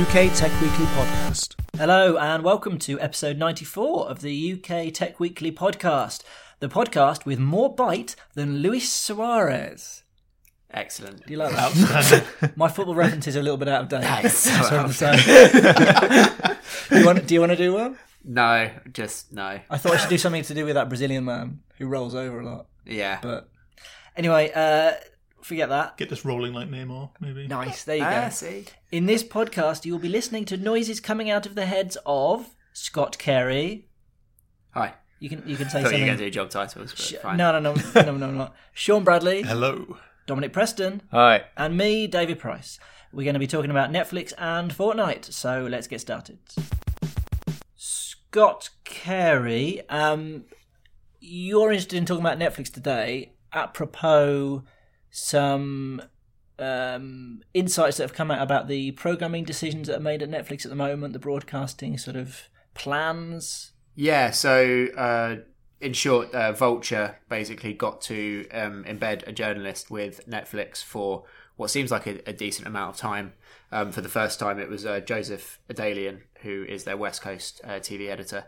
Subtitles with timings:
[0.00, 1.56] UK Tech Weekly Podcast.
[1.76, 6.22] Hello, and welcome to episode 94 of the UK Tech Weekly podcast,
[6.58, 10.02] the podcast with more bite than Luis Suarez.
[10.70, 11.26] Excellent.
[11.26, 12.52] Do you like that?
[12.56, 14.00] My football references are a little bit out of date.
[14.00, 16.56] That is so That's what I'm of saying.
[16.88, 17.98] do, you want, do you want to do one?
[18.24, 19.60] No, just no.
[19.68, 22.40] I thought I should do something to do with that Brazilian man who rolls over
[22.40, 22.68] a lot.
[22.86, 23.18] Yeah.
[23.20, 23.50] But
[24.16, 24.92] anyway, uh,
[25.44, 25.96] forget that.
[25.96, 27.46] Get this rolling like Neymar, maybe.
[27.46, 28.30] Nice, there you Ah, go.
[28.30, 28.64] see.
[28.92, 32.54] In this podcast, you will be listening to noises coming out of the heads of
[32.72, 33.88] Scott Carey.
[34.72, 34.94] Hi.
[35.18, 36.00] You can you can say I thought you something.
[36.00, 37.36] were going to do job titles, but Sh- fine.
[37.36, 38.50] No, no, no, no, no, no.
[38.72, 39.98] Sean Bradley, Hello.
[40.26, 41.44] Dominic Preston, Hi.
[41.56, 42.78] and me, David Price.
[43.12, 45.32] We're going to be talking about Netflix and Fortnite.
[45.32, 46.38] So let's get started.
[47.76, 50.44] Scott Carey, um,
[51.20, 54.62] you're interested in talking about Netflix today, apropos
[55.10, 56.02] some
[56.58, 60.64] um, insights that have come out about the programming decisions that are made at Netflix
[60.64, 63.72] at the moment, the broadcasting sort of plans.
[63.96, 65.36] Yeah, so uh,
[65.80, 71.24] in short, uh, Vulture basically got to um, embed a journalist with Netflix for
[71.56, 73.32] what seems like a, a decent amount of time.
[73.72, 77.60] Um, for the first time, it was uh, Josef Adalian, who is their West Coast
[77.64, 78.46] uh, TV editor,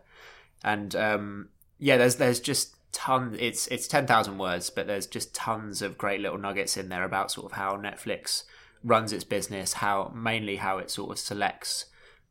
[0.64, 3.36] and um, yeah, there's there's just ton.
[3.38, 7.04] It's it's ten thousand words, but there's just tons of great little nuggets in there
[7.04, 8.44] about sort of how Netflix
[8.84, 11.86] runs its business, how mainly how it sort of selects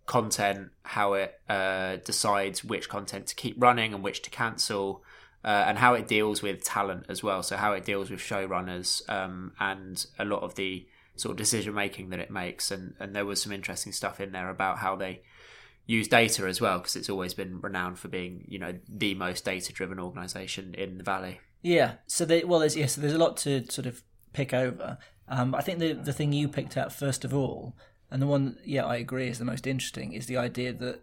[0.06, 5.04] content, how it uh, decides which content to keep running and which to cancel,
[5.44, 7.44] uh, and how it deals with talent as well.
[7.44, 11.74] So how it deals with showrunners um, and a lot of the sort of decision
[11.74, 12.72] making that it makes.
[12.72, 15.22] And and there was some interesting stuff in there about how they
[15.86, 19.44] use data as well because it's always been renowned for being you know the most
[19.46, 21.40] data driven organization in the valley.
[21.62, 21.96] Yeah.
[22.08, 24.04] So they, well, there's yes, there's a lot to sort of
[24.34, 24.98] pick over.
[25.28, 27.76] Um, I think the the thing you picked out first of all,
[28.10, 31.02] and the one yeah I agree is the most interesting is the idea that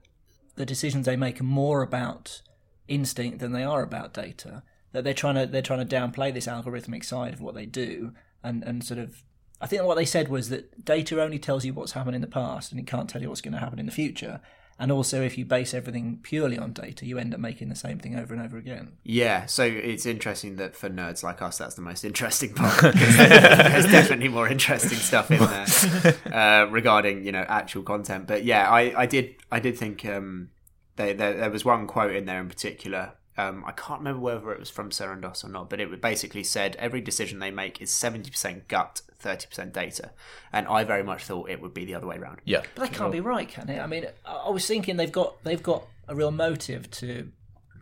[0.56, 2.42] the decisions they make are more about
[2.88, 4.62] instinct than they are about data.
[4.92, 8.12] That they're trying to they're trying to downplay this algorithmic side of what they do,
[8.42, 9.22] and and sort of.
[9.60, 12.28] I think what they said was that data only tells you what's happened in the
[12.28, 14.40] past, and it can't tell you what's going to happen in the future.
[14.80, 17.98] And also, if you base everything purely on data, you end up making the same
[17.98, 18.92] thing over and over again.
[19.02, 22.80] Yeah, so it's interesting that for nerds like us, that's the most interesting part.
[22.80, 28.28] because There's definitely more interesting stuff in there uh, regarding you know actual content.
[28.28, 30.50] But yeah, I, I did I did think um,
[30.96, 33.14] there was one quote in there in particular.
[33.38, 36.74] Um, I can't remember whether it was from Sarandos or not, but it basically said
[36.76, 40.10] every decision they make is seventy percent gut, thirty percent data,
[40.52, 42.40] and I very much thought it would be the other way around.
[42.44, 42.62] Yeah.
[42.74, 43.78] But that can't be right, can it?
[43.78, 47.30] I mean, I I was thinking they've got they've got a real motive to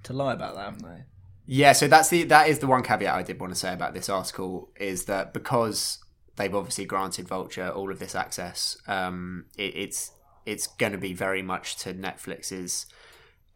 [0.03, 1.05] to lie about that, haven't they?
[1.47, 3.95] Yeah, so that's the that is the one caveat I did want to say about
[3.95, 6.05] this article is that because
[6.37, 10.13] they've obviously granted Vulture all of this access, um, it, it's
[10.45, 12.87] it's going to be very much to Netflix's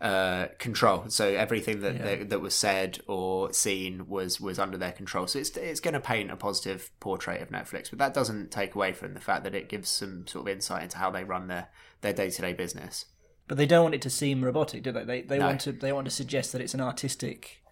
[0.00, 1.04] uh, control.
[1.08, 5.26] So everything that, that that was said or seen was was under their control.
[5.26, 8.74] So it's it's going to paint a positive portrait of Netflix, but that doesn't take
[8.74, 11.48] away from the fact that it gives some sort of insight into how they run
[11.48, 11.68] their
[12.00, 13.04] their day to day business.
[13.46, 15.04] But they don't want it to seem robotic, do they?
[15.04, 15.46] They they No.
[15.46, 17.62] want to they want to suggest that it's an artistic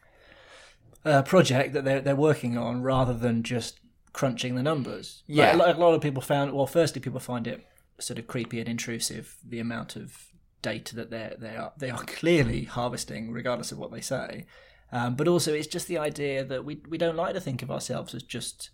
[1.05, 3.81] uh, project that they're they're working on rather than just
[4.13, 5.23] crunching the numbers.
[5.27, 5.55] Yeah.
[5.55, 6.53] lot- a lot of people found.
[6.53, 7.65] Well, firstly, people find it
[8.01, 10.28] sort of creepy and intrusive the amount of
[10.63, 14.47] data that they they are they are clearly harvesting, regardless of what they say.
[14.91, 17.71] Um, but also, it's just the idea that we we don't like to think of
[17.71, 18.71] ourselves as just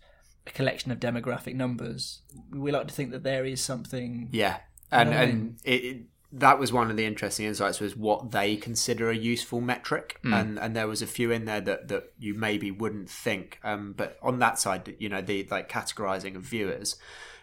[0.47, 2.21] a collection of demographic numbers.
[2.51, 4.29] We like to think that there is something.
[4.31, 4.57] Yeah,
[4.91, 6.01] and know what I and it, it,
[6.31, 10.57] that was one of the interesting insights was what they consider a useful metric, and
[10.59, 13.59] and there was a few in there that that you maybe wouldn't think.
[13.63, 16.95] Um, but on that side, you know, the like categorizing of viewers,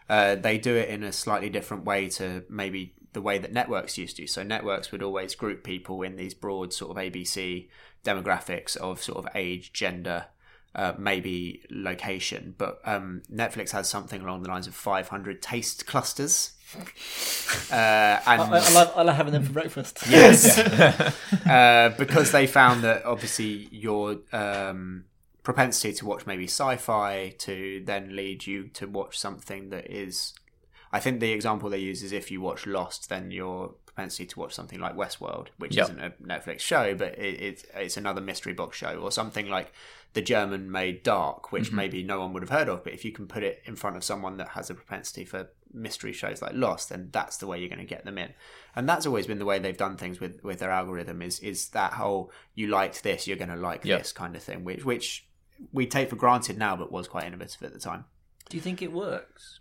[0.09, 3.99] uh, they do it in a slightly different way to maybe the way that networks
[3.99, 4.27] used to.
[4.27, 7.69] So networks would always group people in these broad sort of ABC
[8.05, 10.27] demographics of sort of age, gender,
[10.75, 12.55] uh, maybe location.
[12.57, 16.53] But um, Netflix has something along the lines of 500 taste clusters.
[17.71, 19.99] Uh, and I, I, love, I love having them for breakfast.
[20.09, 20.59] yes,
[21.47, 25.05] uh, because they found that obviously your um,
[25.43, 30.33] propensity to watch maybe sci-fi to then lead you to watch something that is.
[30.93, 34.41] I think the example they use is if you watch Lost, then your propensity to
[34.41, 35.85] watch something like Westworld, which Yep.
[35.85, 39.73] isn't a Netflix show, but it, it's it's another mystery box show, or something like
[40.15, 41.77] the German-made Dark, which mm-hmm.
[41.77, 42.85] maybe no one would have heard of.
[42.85, 45.49] But if you can put it in front of someone that has a propensity for
[45.73, 48.35] mystery shows like Lost, then that's the way you're going to get them in.
[48.77, 51.23] And that's always been the way they've done things with with their algorithm.
[51.23, 53.99] Is is that whole you liked this, you're going to like Yep.
[53.99, 55.27] this kind of thing, which which
[55.73, 58.05] we take for granted now, but was quite innovative at the time.
[58.49, 59.61] Do you think it works?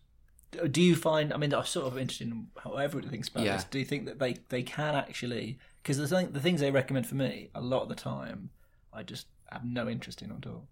[0.71, 1.31] Do you find?
[1.33, 3.55] I mean, I'm sort of interested in how everybody thinks about Yeah.
[3.55, 3.63] this.
[3.65, 5.59] Do you think that they they can actually?
[5.81, 8.49] Because the thing, the things they recommend for me, a lot of the time,
[8.93, 10.67] I just have no interest in at all.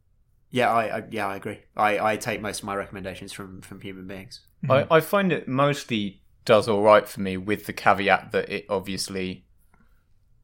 [0.51, 1.59] Yeah, I, I yeah I agree.
[1.77, 4.41] I, I take most of my recommendations from from human beings.
[4.69, 8.65] I, I find it mostly does all right for me, with the caveat that it
[8.69, 9.45] obviously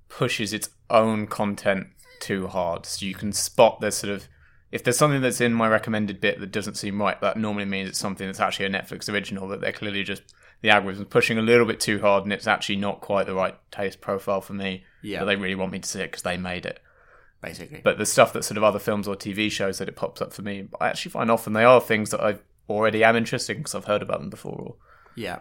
[0.07, 1.87] pushes its own content
[2.19, 2.85] too hard.
[2.85, 4.27] So you can spot there's sort of
[4.71, 7.89] if there's something that's in my recommended bit that doesn't seem right, that normally means
[7.89, 10.23] it's something that's actually a Netflix original that they're clearly just
[10.61, 13.55] the algorithm's pushing a little bit too hard, and it's actually not quite the right
[13.71, 14.83] taste profile for me.
[15.01, 15.19] Yeah.
[15.19, 16.79] but they really want me to see it because they made it.
[17.41, 20.21] Basically, But the stuff that sort of other films or TV shows that it pops
[20.21, 23.55] up for me, I actually find often they are things that I already am interested
[23.55, 24.59] in because I've heard about them before.
[24.59, 24.75] Or
[25.15, 25.39] yeah,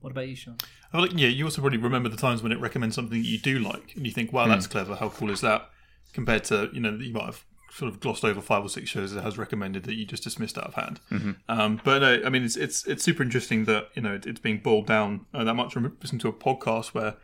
[0.00, 0.58] What about you, Sean?
[0.92, 3.38] I like, yeah, you also probably remember the times when it recommends something that you
[3.38, 4.72] do like, and you think, "Wow, that's hmm.
[4.72, 4.96] clever.
[4.96, 5.70] How cool is that?"
[6.12, 8.90] Compared to you know, that you might have sort of glossed over five or six
[8.90, 11.00] shows it has recommended that you just dismissed out of hand.
[11.48, 14.40] Um, but no, I mean, it's it's it's super interesting that you know it, it's
[14.40, 15.76] being boiled down uh, that much.
[15.76, 17.14] I listening to a podcast where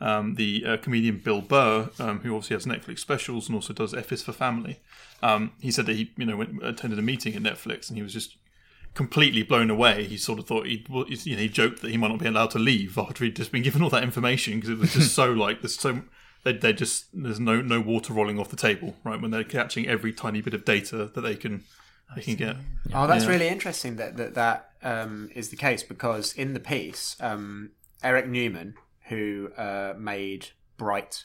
[0.00, 3.94] um, the uh, comedian Bill Burr, um, who obviously has Netflix specials and also does
[3.94, 4.80] F is for Family,
[5.22, 8.02] um, he said that he you know went, attended a meeting at Netflix and he
[8.02, 8.36] was just
[8.94, 10.04] completely blown away.
[10.04, 12.50] He sort of thought he, you know, he joked that he might not be allowed
[12.50, 15.30] to leave after he'd just been given all that information because it was just so
[15.30, 16.02] like there's so
[16.44, 19.86] they they just there's no no water rolling off the table right when they're catching
[19.86, 21.64] every tiny bit of data that they can
[22.16, 22.56] they can get.
[22.92, 27.16] Oh, that's really interesting that that, that um, is the case because in the piece,
[27.20, 27.70] um,
[28.02, 28.74] Eric Newman,
[29.08, 31.24] who uh, made Bright,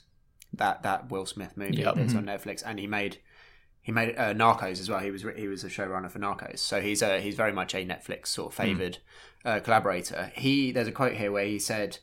[0.54, 1.96] that that Will Smith movie Yep.
[1.96, 3.18] that's on Netflix, and he made
[3.82, 5.00] he made uh, Narcos as well.
[5.00, 7.86] He was he was a showrunner for Narcos, so he's a he's very much a
[7.86, 9.00] Netflix sort of favored
[9.46, 10.32] uh, collaborator.
[10.36, 12.00] He there's a quote here where he said.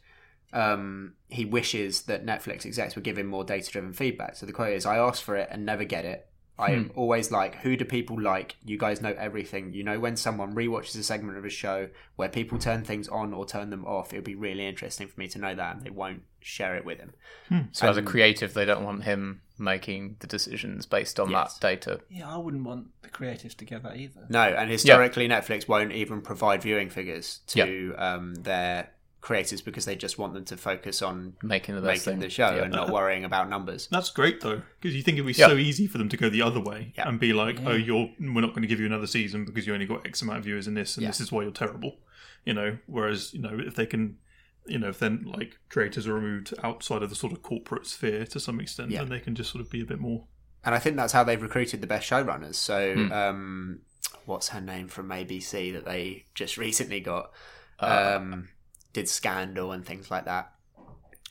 [0.55, 4.37] Um, he wishes that Netflix execs would give him more data driven feedback.
[4.37, 6.29] So the quote is I asked for it and never get it.
[6.57, 8.55] I am always like, who do people like?
[8.65, 9.73] You guys know everything.
[9.73, 13.35] You know when someone rewatches a segment of a show where people turn things on
[13.35, 14.13] or turn them off.
[14.13, 16.85] It would be really interesting for me to know that, and they won't share it
[16.85, 17.15] with him.
[17.73, 21.59] so as a creative, they don't want him making the decisions based on Yes.
[21.59, 22.01] that data.
[22.09, 24.25] Yeah, I wouldn't want the creatives to get that either.
[24.29, 28.91] No, and historically, Netflix won't even provide viewing figures to um, their
[29.25, 32.29] creators because they just want them to focus on Making the best making thing.
[32.29, 32.65] the show Yeah.
[32.65, 33.89] and not worrying about numbers.
[33.91, 35.49] That's great though, because you think it'd be Yeah.
[35.49, 37.09] so easy for them to go the other way Yeah.
[37.09, 39.73] and be like, "Oh, you're we're not going to give you another season because you
[39.73, 41.09] only got X amount of viewers in this, and Yeah.
[41.09, 42.01] this is why you're terrible."
[42.45, 44.19] You know, whereas you know if they can,
[44.67, 48.27] you know, if then like creators are removed outside of the sort of corporate sphere
[48.27, 48.99] to some extent, Yeah.
[49.01, 50.27] then they can just sort of be a bit more.
[50.67, 52.57] And I think that's how they've recruited the best showrunners.
[52.57, 53.81] So, um,
[54.27, 57.33] what's her name from ABC that they just recently got?
[57.81, 58.49] Um,
[58.95, 60.53] did Scandal and things like that.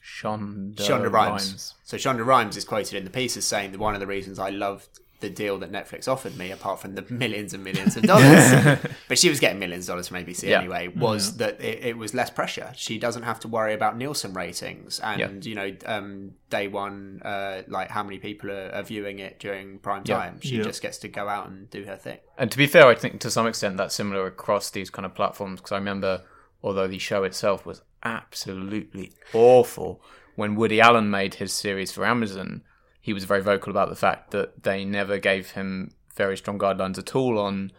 [0.03, 1.13] Shonda, Shonda Rhimes.
[1.49, 1.73] Rhimes.
[1.83, 4.37] So Shonda Rhimes is quoted in the piece as saying that one of the reasons
[4.37, 4.87] I loved
[5.21, 8.77] the deal that Netflix offered me, apart from the millions and millions of dollars,
[9.07, 10.59] but she was getting millions of dollars from ABC Yeah.
[10.59, 12.73] anyway, was that it, it was less pressure.
[12.75, 17.61] She doesn't have to worry about Nielsen ratings and you know um, day one, uh,
[17.69, 20.17] like how many people are, are viewing it during prime Yeah.
[20.17, 20.41] time.
[20.41, 20.63] She Yeah.
[20.63, 22.17] just gets to go out and do her thing.
[22.37, 25.15] And to be fair, I think to some extent that's similar across these kind of
[25.15, 26.23] platforms because I remember,
[26.63, 30.01] although the show itself was absolutely awful,
[30.35, 32.63] when Woody Allen made his series for Amazon,
[33.01, 36.97] he was very vocal about the fact that they never gave him very strong guidelines
[36.97, 37.71] at all on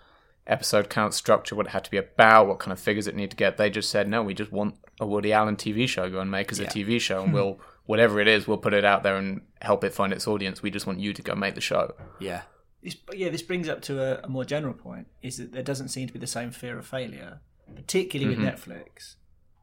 [0.47, 3.31] episode count structure, what it had to be about, what kind of figures it needed
[3.31, 3.57] to get.
[3.57, 6.11] They just said, no, we just want a Woody Allen TV show.
[6.11, 7.35] Go and make us a TV show, and hmm.
[7.35, 10.63] we'll whatever it is, we'll put it out there and help it find its audience.
[10.63, 11.95] We just want you to go make the show.
[12.19, 12.43] Yeah.
[12.83, 15.89] This, yeah, this brings up to a, a more general point: is that there doesn't
[15.89, 17.41] seem to be the same fear of failure,
[17.75, 19.17] particularly with Netflix,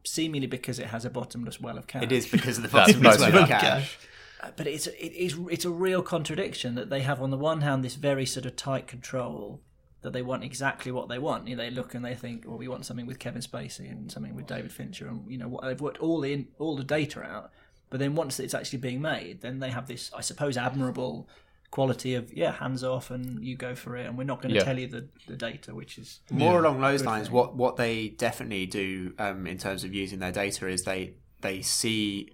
[0.04, 2.02] seemingly because it has a bottomless well of cash.
[2.02, 3.48] It is because of the bottomless well of it.
[3.48, 3.98] cash.
[4.42, 7.60] Uh, but it's it is it's a real contradiction that they have on the one
[7.60, 9.60] hand this very sort of tight control
[10.02, 11.46] that they want exactly what they want.
[11.46, 14.10] You know, they look and they think, well, we want something with Kevin Spacey and
[14.10, 17.22] something with David Fincher, and you know, what they've worked all in all the data
[17.22, 17.52] out.
[17.88, 21.28] But then once it's actually being made, then they have this, I suppose, admirable
[21.72, 24.58] quality of yeah, hands off, and you go for it, and we're not going to
[24.60, 24.64] Yeah.
[24.64, 27.34] tell you the, the data, which is More along those lines, thing.
[27.36, 31.60] what what they definitely do um, in terms of using their data is they they
[31.62, 32.30] see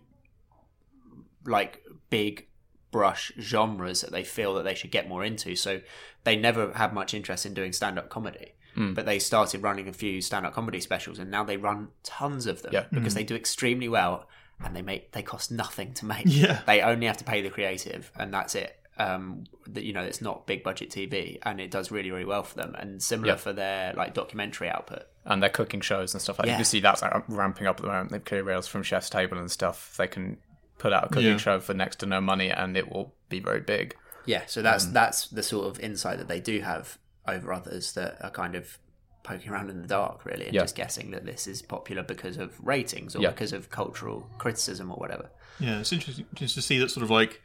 [1.47, 2.47] like big
[2.91, 5.55] brush genres that they feel that they should get more into.
[5.57, 5.81] So
[6.25, 8.55] they never had much interest in doing stand up comedy.
[8.75, 8.95] Hmm.
[8.95, 12.47] But they started running a few stand up comedy specials and now they run tons
[12.47, 12.85] of them Yeah.
[12.91, 14.29] because they do extremely well
[14.63, 16.25] and they make they cost nothing to make.
[16.27, 16.61] Yeah.
[16.67, 18.78] They only have to pay the creative and that's it.
[18.99, 22.43] Um that you know it's not big budget TV and it does really really well
[22.43, 23.37] for them and similar Yeah.
[23.37, 25.05] for their like documentary output.
[25.25, 26.53] and their cooking shows and stuff like that.
[26.53, 26.55] Yeah.
[26.55, 28.11] You can see that's uh, ramping up at the moment.
[28.13, 29.95] They've clear rails from Chef's Table and stuff.
[29.99, 30.39] They can
[30.79, 31.37] put out a cooking Yeah.
[31.37, 33.95] show for next to no money and it will be very big.
[34.25, 37.93] Yeah, so that's Um, that's the sort of insight that they do have over others
[37.93, 38.79] that are kind of
[39.23, 40.63] poking around in the dark, really, and Yeah.
[40.63, 43.31] just guessing that this is popular because of ratings or Yeah.
[43.31, 45.29] because of cultural criticism or whatever.
[45.61, 47.43] Yeah, it's interesting just to see that sort of like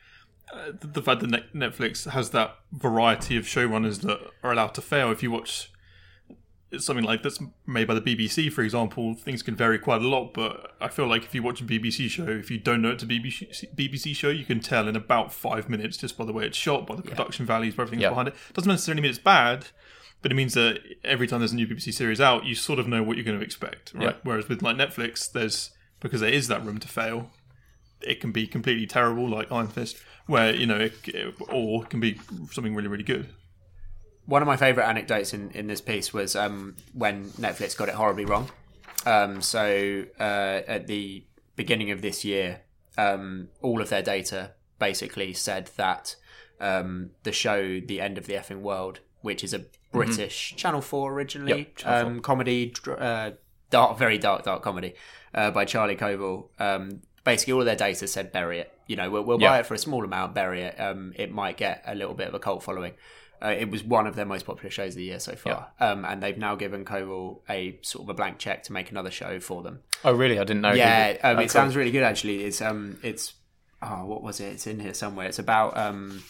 [0.52, 4.82] uh, the, the fact that Netflix has that variety of showrunners that are allowed to
[4.82, 5.12] fail.
[5.12, 5.72] If you watch
[6.80, 10.34] something like that's made by the BBC, for example, things can vary quite a lot.
[10.34, 13.04] But I feel like if you watch a BBC show, if you don't know it's
[13.04, 16.46] a BBC, BBC show, you can tell in about five minutes just by the way
[16.46, 18.10] it's shot, by the production values, by everything Yeah.
[18.10, 18.36] behind it.
[18.54, 19.68] Doesn't necessarily mean it's bad.
[20.24, 22.88] But it means that every time there's a new BBC series out, you sort of
[22.88, 24.04] know what you're going to expect, right?
[24.06, 24.14] Yeah.
[24.24, 27.30] Whereas with like Netflix, there's because there is that room to fail
[28.06, 31.90] it can be completely terrible, like Iron Fist, where you know, it, it- or it
[31.90, 32.20] can be
[32.52, 33.30] something really, really good.
[34.26, 37.96] One of my favourite anecdotes in, in this piece was um, when Netflix got it
[37.96, 38.50] horribly wrong.
[39.06, 41.26] Um, so uh, at the
[41.58, 42.62] beginning of this year,
[42.98, 46.16] um, all of their data basically said that
[46.62, 51.12] um, the show "The End of the Effing World," which is a British Channel Four
[51.14, 53.32] originally Yep, Channel um, comedy, uh,
[53.70, 54.94] dark, very dark, dark comedy
[55.34, 56.48] uh, by Charlie Covell.
[57.24, 58.72] Basically, all of their data said bury it.
[58.88, 60.80] You know, we'll, we'll buy it for a small amount, bury it.
[60.80, 62.94] Um, it might get a little bit of a cult following.
[63.42, 66.06] Uh, it was one of their most popular shows of the year so far, um,
[66.06, 69.40] and they've now given Covell a sort of a blank check to make another show
[69.42, 69.82] for them.
[70.06, 70.40] Oh, really?
[70.40, 70.72] I didn't know.
[70.72, 72.46] Yeah, um, oh, it sounds really good actually.
[72.46, 73.34] It's um, it's
[73.82, 74.54] oh, what was it?
[74.54, 75.28] It's in here somewhere.
[75.28, 76.24] It's about um,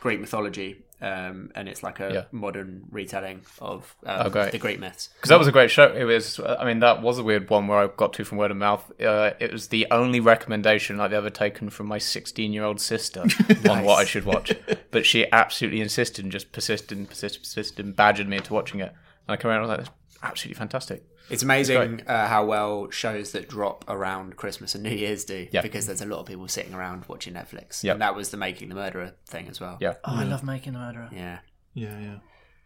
[0.00, 2.24] Greek mythology, um, and it's like a Yeah.
[2.32, 4.52] modern retelling of um, Oh, great.
[4.52, 5.08] the Greek myths.
[5.16, 5.92] Because that was a great show.
[5.94, 6.38] It was.
[6.40, 8.90] I mean, that was a weird one where I got to from word of mouth.
[9.00, 13.22] Uh, it was the only recommendation I've ever taken from my 16-year-old sister
[13.68, 14.52] on what I should watch.
[14.90, 18.80] But she absolutely insisted and just persisted and persisted, persisted and badgered me into watching
[18.80, 18.92] it.
[19.28, 22.44] And I came around and I was like, "That's absolutely fantastic." It's amazing uh, how
[22.44, 25.62] well shows that drop around Christmas and New Year's do, Yeah.
[25.62, 27.82] because there's a lot of people sitting around watching Netflix.
[27.84, 27.92] Yeah.
[27.92, 29.78] And that was the Making the Murderer thing as well.
[29.80, 29.94] Yeah.
[30.04, 31.08] oh, I love making the murderer.
[31.12, 31.38] Yeah,
[31.74, 32.16] Yeah, yeah.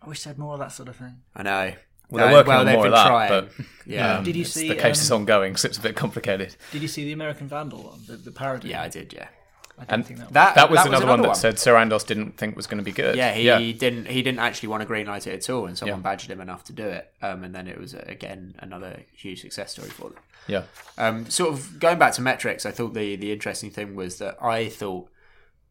[0.03, 1.23] I wish they had more of that sort of thing.
[1.37, 1.73] I know.
[2.11, 3.29] Well, they're Uh, working on they've more of been that, trying.
[3.31, 4.69] but yeah, Did you see?
[4.69, 6.55] the case is um, ongoing, so it's a bit complicated.
[6.73, 8.69] Did you see the American Vandal one, the, the parody?
[8.69, 9.13] yeah, I did.
[9.15, 9.44] Yeah, I didn't
[9.89, 10.33] And think that.
[10.33, 13.17] that That was another, one that said Sarandos didn't think was going to be good.
[13.17, 13.59] Yeah, he yeah.
[13.59, 14.07] didn't.
[14.07, 16.03] He didn't actually want to greenlight it at all, and someone Yeah.
[16.03, 17.13] badgered him enough to do it.
[17.21, 20.19] Um, and then it was uh, again another huge success story for them.
[20.47, 20.63] yeah.
[20.97, 24.37] Um, sort of going back to metrics, I thought the the interesting thing was that
[24.43, 25.09] I thought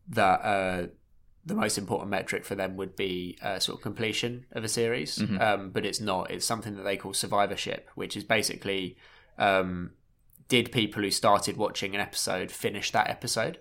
[0.10, 0.88] that uh,
[1.46, 5.22] the most important metric for them would be uh, sort of completion of a series,
[5.40, 6.30] um, but it's not.
[6.30, 8.98] It's something that they call survivorship, which is basically
[9.38, 9.92] um,
[10.50, 13.60] did people who started watching an episode finish that episode?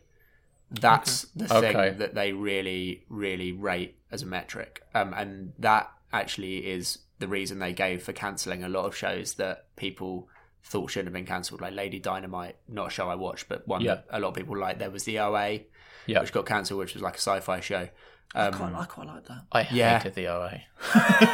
[0.80, 1.90] That's the thing Okay.
[1.98, 7.58] that they really, really rate as a metric, um, and that actually is the reason
[7.58, 10.28] they gave for cancelling a lot of shows that people
[10.64, 13.80] thought shouldn't have been cancelled, like Lady Dynamite, not a show I watched, but one
[13.82, 13.96] Yeah.
[13.96, 14.78] that a lot of people liked.
[14.78, 15.60] There was the OA,
[16.06, 16.20] Yeah.
[16.20, 17.88] which got cancelled, which was like a sci-fi show.
[18.34, 19.42] I Um, quite, I quite like that.
[19.52, 19.98] I Yeah.
[19.98, 20.62] hated the OA.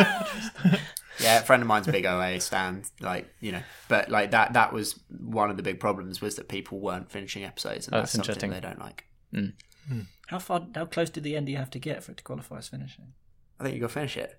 [1.21, 4.53] yeah, a friend of mine's a big OA stand, like you know, but like that
[4.55, 8.13] that was one of the big problems was that people weren't finishing episodes, and that's
[8.13, 8.51] that's something interesting.
[8.51, 9.05] they don't like.
[9.33, 9.47] Hmm.
[9.89, 10.01] Hmm.
[10.29, 10.67] How far?
[10.75, 12.69] How close to the end do you have to get for it to qualify as
[12.69, 13.13] finishing?
[13.59, 14.39] I think you got to finish it.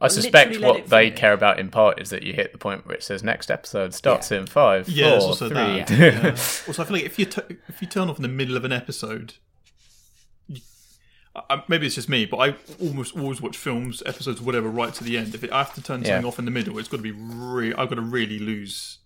[0.00, 1.18] I suspect literally let what they finish.
[1.18, 3.92] care about in part is that you hit the point where it says next episode
[3.94, 5.56] starts in five, Yeah, four, also three.
[5.56, 5.90] that.
[5.90, 6.30] Yeah.
[6.68, 8.64] Also, I feel like if you t- if you turn off in the middle of
[8.64, 9.34] an episode,
[10.46, 10.60] you,
[11.34, 15.02] I, maybe it's just me, but I almost always watch films, episodes, whatever, right to
[15.04, 15.34] the end.
[15.34, 16.08] If it, I have to turn Yeah.
[16.10, 18.44] something off in the middle, it's got to be re- I've got to really lose
[18.48, 18.98] Lose interest.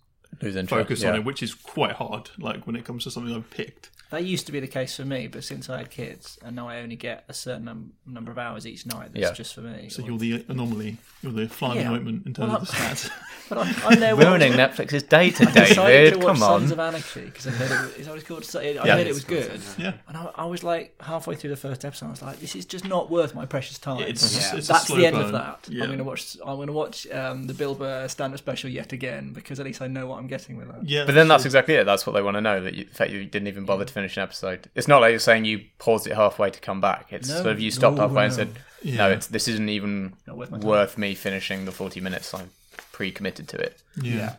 [0.67, 1.09] Focus yeah.
[1.09, 2.29] on it, which is quite hard.
[2.39, 3.89] Like when it comes to something I've picked.
[4.11, 6.67] That used to be the case for me, but since I had kids, and now
[6.69, 9.31] I only get a certain num- number of hours each night, that's Yeah.
[9.33, 9.89] just for me.
[9.89, 10.97] So you're the anomaly.
[11.23, 11.93] You're the flying Yeah.
[11.93, 13.09] ointment in terms Well, of the stats.
[13.49, 16.13] but I'm, I'm there Ruining Netflix's data, I decided David.
[16.13, 16.59] to watch Come on.
[16.59, 17.81] Sons of Anarchy because I heard it.
[17.81, 18.63] Was, is that what it's called?
[18.63, 18.95] I Yeah.
[18.97, 19.93] heard it was good, yeah.
[20.07, 22.05] and I, I was like halfway through the first episode.
[22.05, 24.57] I was like, "This is just not worth my precious time." It's, Yeah.
[24.57, 25.25] it's a That's slow the end burn.
[25.25, 25.67] of that.
[25.69, 25.85] Yeah.
[25.85, 26.37] I'm gonna watch.
[26.45, 29.87] I'm gonna watch um, the Bill Burr stand-up special yet again because at least I
[29.87, 30.87] know what I'm getting with that.
[30.87, 31.85] Yeah, But then that's so- exactly it.
[31.85, 32.61] That's what they want to know.
[32.63, 34.69] That you, the fact you didn't even bother to finish an episode.
[34.75, 37.11] It's not like you're saying you paused it halfway to come back.
[37.11, 38.49] It's No, sort of you stopped no, halfway and said,
[38.81, 38.97] Yeah.
[38.97, 42.33] "No, it's this isn't even worth worth me finishing the 40 minutes.
[42.33, 42.51] I'm
[42.91, 44.35] pre-committed to it." yeah.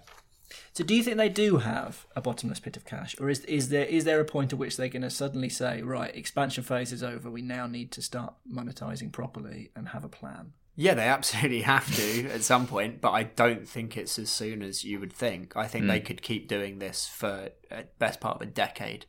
[0.77, 3.69] So, do you think they do have a bottomless pit of cash, or is is
[3.69, 6.93] there is there a point at which they're going to suddenly say, "Right, expansion phase
[6.93, 7.31] is over.
[7.31, 10.53] We now need to start monetizing properly and have a plan"?
[10.77, 14.63] Yeah, they absolutely have to at some point, but I don't think it's as soon
[14.63, 15.57] as you would think.
[15.57, 19.07] I think they could keep doing this for a best part of a decade.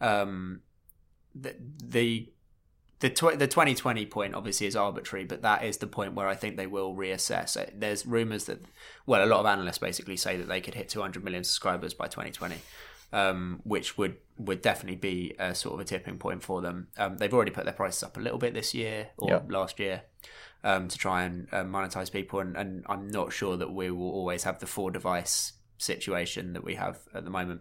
[0.00, 0.60] Um,
[1.34, 2.30] the the
[3.00, 6.34] the, tw- the 2020 point obviously is arbitrary, but that is the point where I
[6.34, 7.54] think they will reassess.
[7.60, 8.62] Uh, There's rumors that,
[9.04, 12.06] well, a lot of analysts basically say that they could hit 200 million subscribers by
[12.06, 12.56] 2020.
[13.12, 16.88] Um, which would, would definitely be a sort of a tipping point for them.
[16.96, 19.52] Um, they've already put their prices up a little bit this year or Yep.
[19.52, 20.02] last year
[20.64, 22.40] um, to try and uh, monetize people.
[22.40, 26.64] And, and I'm not sure that we will always have the four device situation that
[26.64, 27.60] we have at the moment.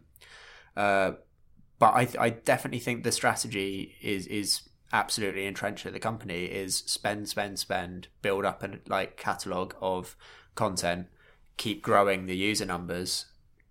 [0.76, 1.14] Uh,
[1.78, 4.62] but I, I definitely think the strategy is is
[4.94, 10.16] absolutely entrenched at the company is spend, spend, spend, build up a like catalog of
[10.56, 11.08] content,
[11.58, 13.26] keep growing the user numbers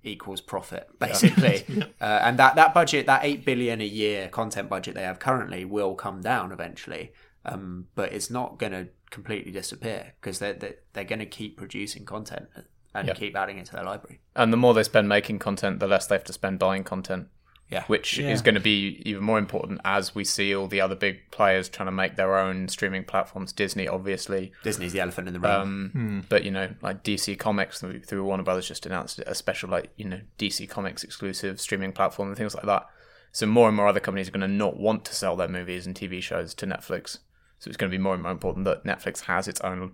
[0.05, 1.65] equals profit basically
[2.01, 5.65] uh, and that that budget that 8 billion a year content budget they have currently
[5.65, 7.12] will come down eventually
[7.45, 11.57] um, but it's not going to completely disappear because they're, they're, they're going to keep
[11.57, 12.49] producing content
[12.95, 13.14] and Yeah.
[13.14, 16.07] keep adding it to their library And the more they spend making content, the less
[16.09, 17.28] they have to spend buying content.
[17.71, 17.85] Yeah.
[17.85, 18.28] Which Yeah.
[18.28, 21.70] is going to be even more important as we see all the other big players
[21.70, 23.51] trying to make their own streaming platforms.
[23.51, 27.81] Disney, obviously, disney's the elephant in the room um, but you know, like DC Comics
[27.81, 31.92] through, through Warner Brothers just announced a special, like you know, DC Comics exclusive streaming
[31.92, 32.87] platform and things like that.
[33.35, 35.87] So more and more other companies are going to not want to sell their movies
[35.87, 37.20] and TV shows to Netflix.
[37.62, 39.92] So it's going to be more and more important that Netflix has its own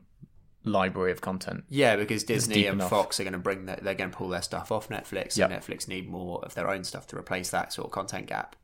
[0.64, 1.64] library of content.
[1.68, 2.88] Yeah, because Disney and enough.
[2.88, 3.85] Fox are going to bring that.
[3.85, 5.50] They're going to pull their stuff off Netflix, Yep.
[5.50, 8.57] and Netflix need more of their own stuff to replace that sort of content gap.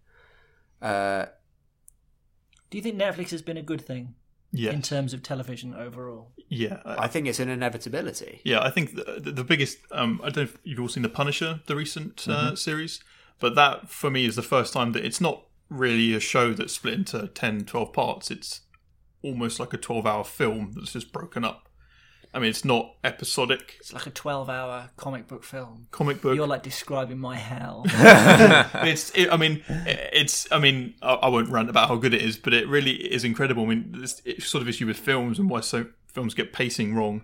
[0.80, 1.26] Uh,
[2.70, 4.14] Do you think Netflix has been a good thing
[4.52, 6.32] Yeah, in terms of television overall?
[6.48, 6.78] yeah.
[6.86, 8.40] I, I think it's an inevitability.
[8.44, 9.78] yeah, I think the, the, the biggest.
[9.92, 12.52] Um, I don't know if you've all seen the Punisher, the recent Mm-hmm.
[12.52, 13.00] uh, series,
[13.38, 16.72] but that for me is the first time that it's not really a show that's
[16.72, 18.30] split into 10, 12 parts.
[18.30, 18.60] It's
[19.24, 21.68] almost like a twelve-hour film that's just broken up.
[22.32, 23.76] I mean, it's not episodic.
[23.80, 25.86] It's like a twelve-hour comic book film.
[25.90, 26.36] Comic book.
[26.36, 27.84] You're like describing my hell.
[28.84, 32.22] it's it, i mean it's i mean I, I won't rant about how good it
[32.22, 35.38] is but it really is incredible i mean this it's sort of issue with films
[35.38, 37.22] and why so films get pacing wrong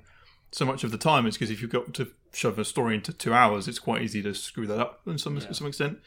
[0.52, 3.12] so much of the time is because if you've got to shove a story into
[3.12, 5.98] two hours it's quite easy to screw that up in some to some extent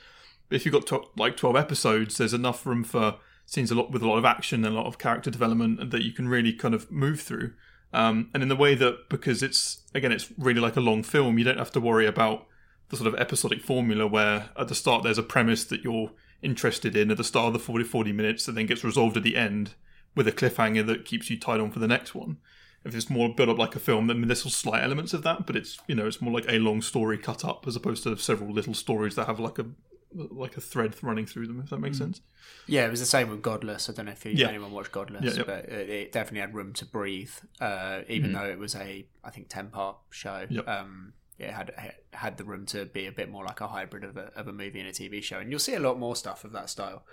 [0.49, 3.91] but if you've got to, like 12 episodes there's enough room for scenes a lot
[3.91, 6.53] with a lot of action and a lot of character development that you can really
[6.53, 7.53] kind of move through.
[7.93, 11.37] Um, and in the way that because it's again it's really like a long film
[11.37, 12.47] you don't have to worry about
[12.89, 16.95] the sort of episodic formula where at the start there's a premise that you're interested
[16.95, 19.37] in at the start of the 40 40 minutes and then gets resolved at the
[19.37, 19.75] end
[20.15, 22.37] with a cliffhanger that keeps you tied on for the next one.
[22.83, 25.45] If it's more built up like a film then there's some slight elements of that
[25.45, 28.17] but it's you know it's more like a long story cut up as opposed to
[28.17, 29.67] several little stories that have like a
[30.15, 32.21] like a thread running through them if that makes sense
[32.67, 33.89] Yeah, it was the same with Godless.
[33.89, 34.49] I don't know if you, Yeah.
[34.49, 35.43] anyone watched Godless, Yeah, yeah.
[35.45, 39.29] but it, it definitely had room to breathe, uh, even though it was a, I
[39.29, 40.45] think, ten part show.
[40.49, 40.67] Yep.
[40.67, 44.03] Um, it had it had the room to be a bit more like a hybrid
[44.03, 46.15] of a, of a movie and a TV show, and you'll see a lot more
[46.15, 47.03] stuff of that style.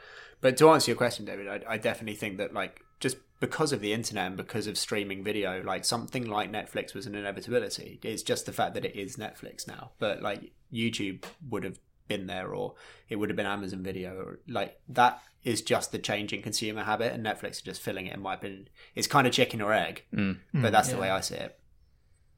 [0.41, 3.81] But to answer your question, David, I, I definitely think that like just because of
[3.81, 7.99] the internet and because of streaming video, like something like Netflix was an inevitability.
[8.03, 11.79] It's just the fact that it is Netflix now, but like YouTube would have
[12.11, 12.75] been there or
[13.09, 16.83] it would have been Amazon Video or like that is just the change in consumer
[16.83, 18.68] habit and Netflix are just filling it in my opinion.
[18.94, 20.37] It's kind of chicken or egg, mm.
[20.55, 20.62] Mm.
[20.62, 21.59] but that's the way I see it.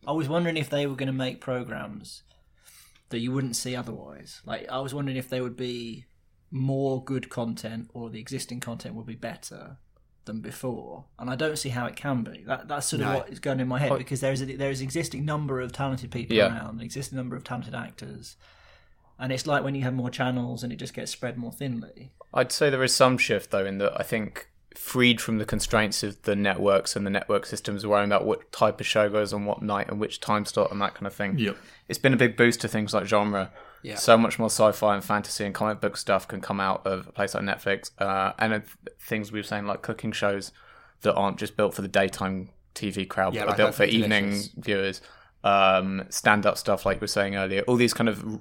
[0.06, 2.22] I was wondering if they were going to make programs
[3.08, 4.40] that you wouldn't see otherwise.
[4.44, 6.06] Like I was wondering if there would be
[6.50, 9.78] more good content or the existing content would be better
[10.24, 11.04] than before.
[11.18, 12.44] And I don't see how it can be.
[12.46, 13.14] That that's sort of No.
[13.18, 15.60] what is going in my head because there is a, there is an existing number
[15.60, 16.46] of talented people Yeah.
[16.48, 18.36] around, an existing number of talented actors.
[19.18, 22.10] And it's like when you have more channels and it just gets spread more thinly.
[22.34, 26.02] I'd say there is some shift though in that I think freed from the constraints
[26.02, 29.44] of the networks and the network systems, worrying about what type of show goes on
[29.44, 31.38] what night and which time slot and that kind of thing.
[31.38, 31.56] Yep.
[31.88, 33.52] It's been a big boost to things like genre.
[33.82, 33.96] Yeah.
[33.96, 37.12] So much more sci-fi and fantasy and comic book stuff can come out of a
[37.12, 38.62] place like Netflix, uh, and
[39.00, 40.52] things we were saying like cooking shows
[41.02, 43.84] that aren't just built for the daytime TV crowd, Yeah, but like are built for
[43.84, 44.52] is evening Delicious.
[44.56, 45.00] viewers.
[45.44, 48.40] Um, stand-up stuff, like we were saying earlier, all these kind of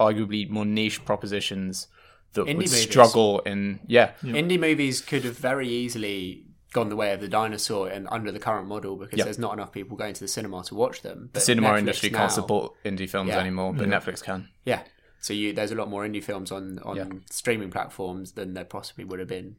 [0.00, 1.86] arguably more niche propositions
[2.32, 2.82] that Indie would movies.
[2.82, 7.88] struggle in yeah, Indie movies could have very easily gone the way of the dinosaur
[7.88, 9.24] and under the current model because Yeah.
[9.24, 11.30] there's not enough people going to the cinema to watch them.
[11.32, 13.40] the cinema Netflix industry now- can't support indie films Yeah.
[13.40, 14.48] anymore, but Netflix can.
[14.64, 14.82] Yeah.
[15.20, 17.06] So you there's a lot more indie films on on Yeah.
[17.30, 19.56] streaming platforms than there possibly would have been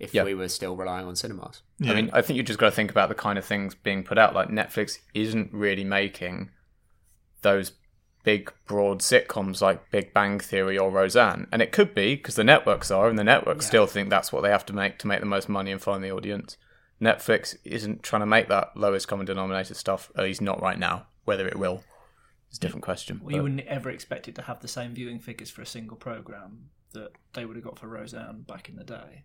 [0.00, 0.24] if Yeah.
[0.24, 1.62] we were still relying on cinemas.
[1.78, 1.92] Yeah.
[1.92, 4.02] I mean, I think you just got to think about the kind of things being
[4.02, 4.34] put out.
[4.34, 6.50] Like Netflix isn't really making
[7.42, 7.72] those
[8.28, 12.44] big, broad sitcoms like Big Bang Theory or Roseanne, and it could be because the
[12.44, 15.20] networks are, and the networks still think that's what they have to make to make
[15.20, 16.58] the most money and find the audience.
[17.00, 20.12] Netflix isn't trying to make that lowest common denominator stuff.
[20.14, 21.06] At least not right now.
[21.24, 21.82] Whether it will
[22.52, 23.22] is a different question.
[23.24, 25.96] Well, you wouldn't ever expect it to have the same viewing figures for a single
[25.96, 29.24] program that they would have got for Roseanne back in the day.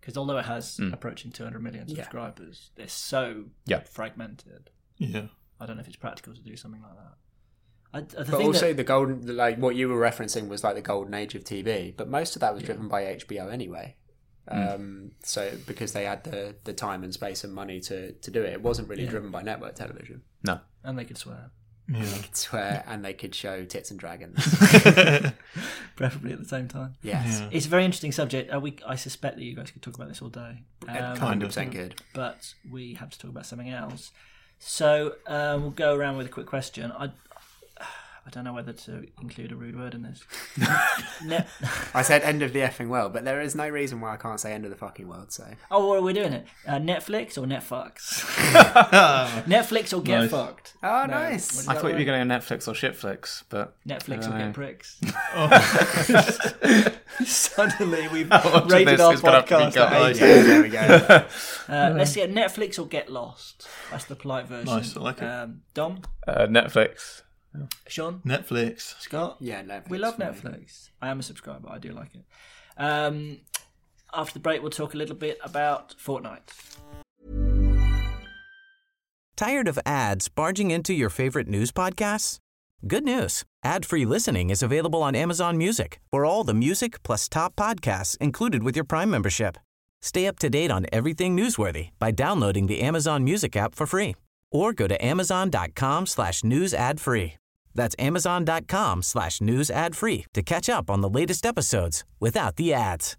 [0.00, 0.92] Because although it has mm.
[0.92, 1.94] approaching 200 million Yeah.
[1.94, 3.84] subscribers, they're so Yeah.
[3.84, 4.70] fragmented.
[4.98, 5.26] yeah.
[5.60, 7.14] I don't know if it's practical to do something like that.
[7.94, 10.74] I, the But thing also that, the golden like what you were referencing was like
[10.74, 13.96] the golden age of TV, but most of that was driven by HBO anyway.
[14.48, 18.42] Um, so because they had the the time and space and money to to do
[18.42, 20.22] it, it wasn't really driven by network television.
[20.42, 20.60] no.
[20.84, 21.50] and they could swear,
[21.88, 22.02] Yeah.
[22.04, 24.42] They could swear and they could show tits and dragons.
[25.96, 26.94] preferably at the same time.
[27.02, 28.52] Yes, It's a very interesting subject.
[28.52, 30.62] Uh, we, I suspect that you guys could talk about this all day.
[30.88, 31.50] Um, Kind of.
[31.50, 32.00] percent good.
[32.14, 34.10] but we have to talk about something else.
[34.58, 36.92] So uh, we'll go around with a quick question.
[36.92, 37.10] I,
[38.24, 40.22] I don't know whether to include a rude word in this.
[41.24, 41.44] Ne-
[41.92, 44.38] I said end of the effing world, but there is no reason why I can't
[44.38, 45.32] say end of the fucking world.
[45.32, 46.46] So oh, what are we doing it?
[46.66, 48.22] Uh, Netflix or Netfucks?
[49.46, 50.30] Netflix or get Nice.
[50.30, 50.74] fucked?
[50.84, 51.66] oh, No, nice.
[51.66, 52.04] I that thought you were word?
[52.06, 54.44] going to Netflix or Shitflix, but Netflix I or don't know.
[54.46, 55.00] get pricks.
[57.24, 59.92] Suddenly we've much of rated our to be podcast cut?
[59.92, 61.26] at there we go.
[61.68, 63.66] Uh, let's see, Netflix or get lost.
[63.90, 64.66] That's the polite version.
[64.66, 65.24] Nice, I like it.
[65.24, 67.22] Um, Dom, uh, Netflix.
[67.86, 68.98] Sean, Netflix.
[69.00, 69.36] Scott.
[69.40, 69.90] Yeah, Netflix.
[69.90, 70.26] We love for me.
[70.26, 70.90] Netflix.
[71.00, 71.68] I am a subscriber.
[71.70, 72.24] I do like it.
[72.76, 73.40] Um,
[74.14, 76.78] after the break, we'll talk a little bit about Fortnite.
[79.36, 82.38] Tired of ads barging into your favorite news podcasts?
[82.86, 83.44] Good news.
[83.64, 88.62] Ad-free listening is available on Amazon Music for all the music plus top podcasts included
[88.62, 89.56] with your Prime membership.
[90.00, 94.16] Stay up to date on everything newsworthy by downloading the Amazon Music app for free
[94.50, 97.34] or go to amazon.com slash news ad free.
[97.74, 102.72] That's amazon.com slash news ad free to catch up on the latest episodes without the
[102.72, 103.16] ads.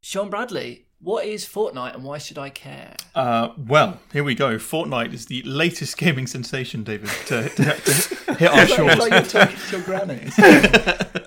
[0.00, 2.94] Sean Bradley, what is Fortnite and why should I care?
[3.14, 4.56] Uh, well, here we go.
[4.56, 8.98] Fortnite is the latest gaming sensation, David, to, to, to hit our shores.
[8.98, 10.30] like you're talking to your granny.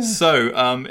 [0.00, 0.86] So, um,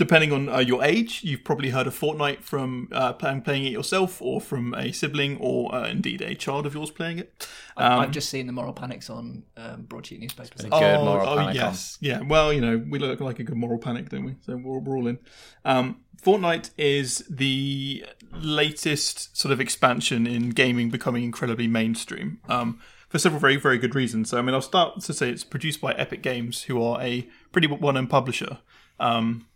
[0.00, 3.70] depending on uh, your age, you've probably heard of Fortnite from uh, playing, playing it
[3.70, 7.46] yourself, or from a sibling, or uh, indeed a child of yours playing it.
[7.76, 10.64] I've just seen the moral panics on um, broadsheet newspapers.
[10.64, 12.22] a good moral oh panic yes, yeah.
[12.22, 14.36] Well, you know, we look like a good moral panic, don't we?
[14.40, 15.18] So we're, we're all in.
[15.66, 22.40] Um, Fortnite is the latest sort of expansion in gaming becoming incredibly mainstream.
[22.48, 24.30] Um, for several very, very good reasons.
[24.30, 27.28] So, I mean, I'll start to say it's produced by Epic Games, who are a
[27.52, 28.60] pretty well-known publisher.
[29.00, 29.46] Um,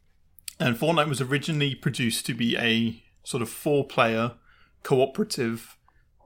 [0.60, 4.32] and Fortnite was originally produced to be a sort of four-player
[4.82, 5.76] cooperative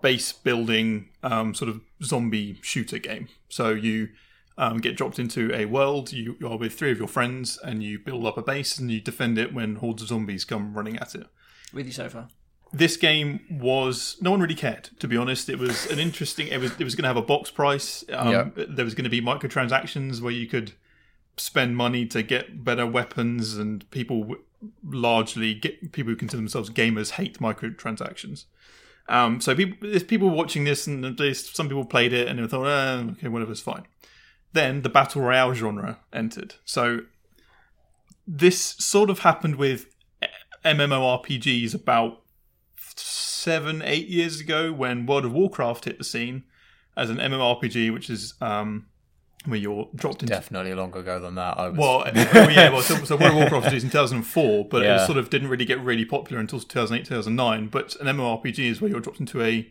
[0.02, 3.28] base building um, sort of zombie shooter game.
[3.48, 4.08] So you
[4.56, 7.98] um, get dropped into a world, you are with three of your friends, and you
[7.98, 11.14] build up a base and you defend it when hordes of zombies come running at
[11.14, 11.26] it.
[11.72, 12.28] With you so far.
[12.72, 15.48] This game was no one really cared to be honest.
[15.48, 16.48] It was an interesting.
[16.48, 18.04] It was it was going to have a box price.
[18.12, 18.48] Um, Yeah.
[18.68, 20.72] There was going to be microtransactions where you could
[21.38, 24.36] spend money to get better weapons, and people
[24.84, 28.44] largely get people who consider themselves gamers hate microtransactions.
[29.08, 32.66] Um, so people, there's people watching this, and some people played it and they thought,
[32.66, 33.86] eh, okay, whatever's fine.
[34.52, 36.56] Then the battle royale genre entered.
[36.64, 37.00] So
[38.26, 39.86] this sort of happened with
[40.64, 42.22] MMORPGs about
[42.76, 46.44] seven, eight years ago when World of Warcraft hit the scene
[46.96, 48.86] as an MMORPG, which is um,
[49.46, 51.58] where you're dropped into Definitely longer ago than that.
[51.58, 51.98] I was, well,
[52.34, 54.94] well, yeah, well, so, so World of Warcraft was in 2004, but it Yeah.
[54.94, 57.68] was sort of didn't really get really popular until 2008, 2009.
[57.68, 59.70] But an MMORPG is where you're dropped into a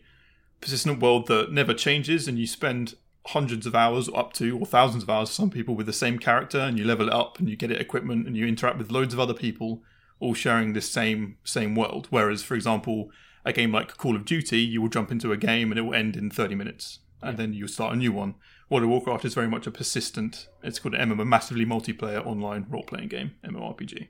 [0.60, 2.94] persistent world that never changes, and you spend
[3.26, 6.58] hundreds of hours up to or thousands of hours some people with the same character
[6.60, 9.12] and you level it up and you get it equipment and you interact with loads
[9.12, 9.82] of other people
[10.18, 13.10] all sharing this same same world whereas for example
[13.44, 15.92] a game like Call of Duty you will jump into a game and it will
[15.94, 18.34] end in 30 minutes and then you start a new one
[18.70, 22.24] World of Warcraft is very much a persistent it's called an MMO a massively multiplayer
[22.26, 24.08] online role-playing game MMORPG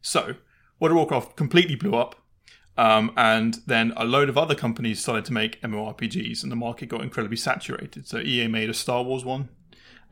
[0.00, 0.34] so
[0.80, 2.16] World of Warcraft completely blew up
[2.78, 6.88] um, and then a load of other companies started to make MMORPGs, and the market
[6.88, 8.06] got incredibly saturated.
[8.06, 9.48] So EA made a Star Wars one,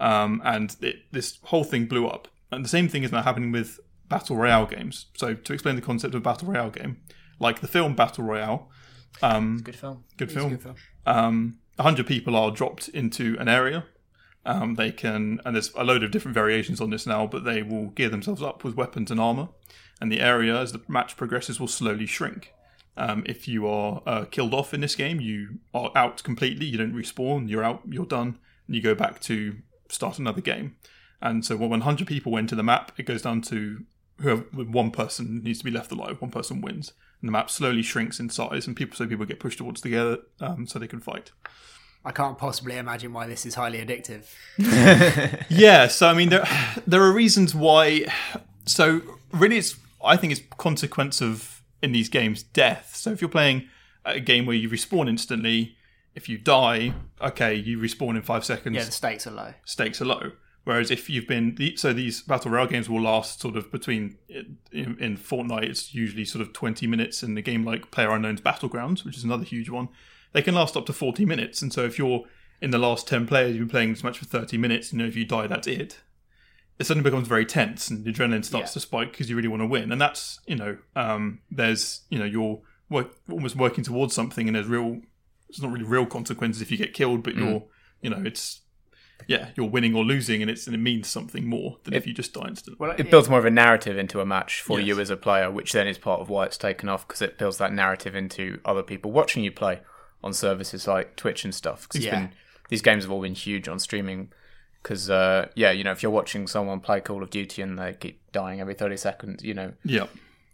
[0.01, 2.27] um, and it, this whole thing blew up.
[2.51, 3.79] And the same thing is now happening with
[4.09, 5.07] battle royale games.
[5.17, 7.03] So to explain the concept of a battle royale game,
[7.39, 8.69] like the film Battle Royale,
[9.23, 10.05] um, Good film.
[10.17, 10.59] good film.
[11.07, 13.85] Um, 100 people are dropped into an area.
[14.45, 17.63] Um, they can, and there's a load of different variations on this now, but they
[17.63, 19.49] will gear themselves up with weapons and armor.
[20.01, 22.53] And the area, as the match progresses, will slowly shrink.
[22.97, 26.67] Um, if you are uh, killed off in this game, you are out completely.
[26.67, 27.49] You don't respawn.
[27.49, 27.83] You're out.
[27.89, 28.39] You're done.
[28.67, 29.57] And you go back to
[29.89, 30.77] start another game.
[31.21, 33.85] And so when 100 people enter the map, it goes down to
[34.21, 36.21] whoever one person needs to be left alive.
[36.21, 39.41] One person wins, and the map slowly shrinks in size, and people so people get
[39.41, 41.33] pushed towards together um, so they can fight.
[42.05, 44.27] I can't possibly imagine why this is highly addictive.
[45.51, 46.47] Yeah, so I mean, there
[46.87, 48.07] there are reasons why.
[48.65, 49.01] So
[49.33, 52.95] really, it's I think it's consequence of in these games death.
[52.95, 53.69] So if you're playing
[54.05, 55.77] a game where you respawn instantly,
[56.15, 58.77] if you die, okay, you respawn in five seconds.
[58.77, 59.55] Yeah, the stakes are low.
[59.65, 60.33] Stakes are low.
[60.67, 64.59] Whereas if you've been so these battle royale games will last sort of between in,
[64.73, 69.05] in Fortnite, it's usually sort of twenty minutes, and the game like Player Unknown's Battlegrounds,
[69.05, 69.89] which is another huge one,
[70.33, 71.63] they can last up to forty minutes.
[71.63, 72.25] And so if you're
[72.61, 75.07] in the last ten players, you've been playing this much for thirty minutes, you know
[75.07, 76.01] if you die, that's it.
[76.81, 78.75] It suddenly becomes very tense, and the adrenaline starts Yeah.
[78.75, 79.93] to spike because you really want to win.
[79.93, 84.57] And that's you know, um, there's you know you're work, almost working towards something, and
[84.57, 85.01] there's real.
[85.49, 87.63] It's not really real consequences if you get killed, but you're
[88.03, 88.63] you know it's
[89.27, 92.13] yeah, you're winning or losing, and it's and it means something more than if you
[92.13, 92.77] just die instantly.
[92.79, 94.89] Well, It builds more of a narrative into a match for Yes.
[94.89, 97.39] you as a player, which then is part of why it's taken off because it
[97.39, 99.81] builds that narrative into other people watching you play
[100.23, 101.89] on services like Twitch and stuff.
[101.89, 102.21] 'Cause it's Yeah.
[102.21, 102.31] been,
[102.69, 104.33] these games have all been huge on streaming.
[104.83, 107.95] Because uh, yeah, you know, if you're watching someone play Call of Duty and they
[107.95, 110.07] keep dying every thirty seconds, you know, Yeah,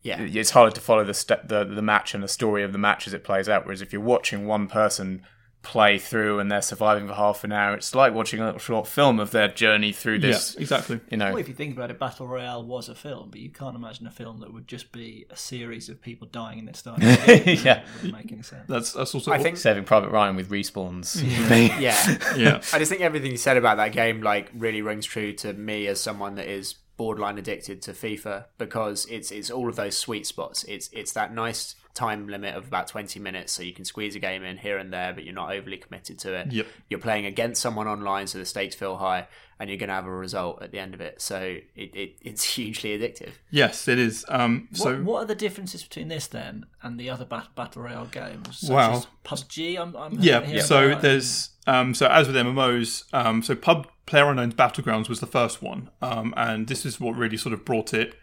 [0.03, 2.79] yeah, it's harder to follow the step the the match and the story of the
[2.79, 3.67] match as it plays out.
[3.67, 5.23] Whereas if you're watching one person
[5.63, 8.87] play through and they're surviving for half an hour, it's like watching a little short
[8.87, 10.55] film of their journey through this.
[10.55, 11.01] yeah, exactly.
[11.11, 13.51] You know, Well, if you think about it, Battle Royale was a film, but you
[13.51, 16.75] can't imagine a film that would just be a series of people dying and then
[16.75, 17.09] starting.
[17.09, 17.59] again.
[17.63, 17.85] Yeah.
[18.03, 18.65] It make any sense.
[18.69, 21.23] That's that's also I think Saving Private Ryan with respawns.
[21.81, 22.19] yeah.
[22.37, 22.61] yeah.
[22.73, 25.87] I just think everything you said about that game like really rings true to me
[25.87, 30.27] as someone that is borderline addicted to FIFA because it's it's all of those sweet
[30.27, 30.65] spots.
[30.65, 34.19] It's it's that nice time limit of about 20 minutes so you can squeeze a
[34.19, 36.51] game in here and there but you're not overly committed to it.
[36.53, 36.67] Yep.
[36.89, 39.29] You're playing against someone online so the stakes feel high
[39.61, 41.21] and you're going to have a result at the end of it.
[41.21, 41.39] So
[41.77, 43.33] it, it it's hugely addictive.
[43.51, 44.25] Yes, it is.
[44.29, 47.83] Um, so what, what are the differences between this then and the other bat- battle
[47.83, 48.59] royale games?
[48.59, 48.97] Such Wow.
[48.97, 49.79] as PUBG.
[49.79, 51.03] I'm, I'm yeah, so about.
[51.03, 55.63] there's um, so as with MMOs, um, so Pub Player Unknown's Battlegrounds was the first
[55.63, 58.17] one, um, and this is what really sort of brought it.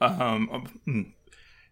[0.00, 1.12] Um, um, mm.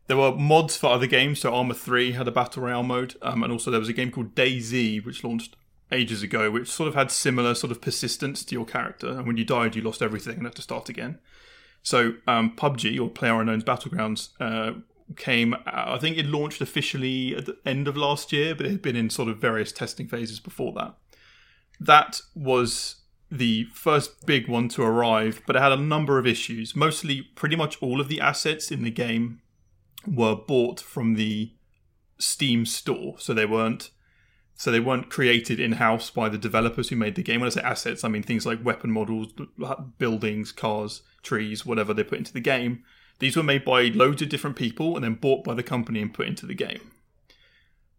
[0.07, 1.41] There were mods for other games.
[1.41, 4.11] So Arma Three had a battle royale mode, um, and also there was a game
[4.11, 5.57] called DayZ, which launched
[5.93, 9.37] ages ago, which sort of had similar sort of persistence to your character, and when
[9.37, 11.19] you died, you lost everything and had to start again.
[11.83, 14.81] So um, PUBG or Player Unknown's Battlegrounds uh,
[15.17, 15.55] came.
[15.67, 18.97] I think it launched officially at the end of last year, but it had been
[18.97, 20.95] in sort of various testing phases before that.
[21.79, 22.97] That was
[23.31, 26.75] the first big one to arrive, but it had a number of issues.
[26.75, 29.41] Mostly, pretty much all of the assets in the game
[30.07, 31.53] were bought from the
[32.19, 33.91] Steam store, so they weren't.
[34.59, 37.41] So they weren't created in house by the developers who made the game.
[37.41, 39.35] When I say assets, I mean things like weapon models,
[39.99, 42.83] buildings, cars, trees, whatever they put into the game.
[43.19, 46.15] These were made by loads of different people and then bought by the company and
[46.15, 46.91] put into the game.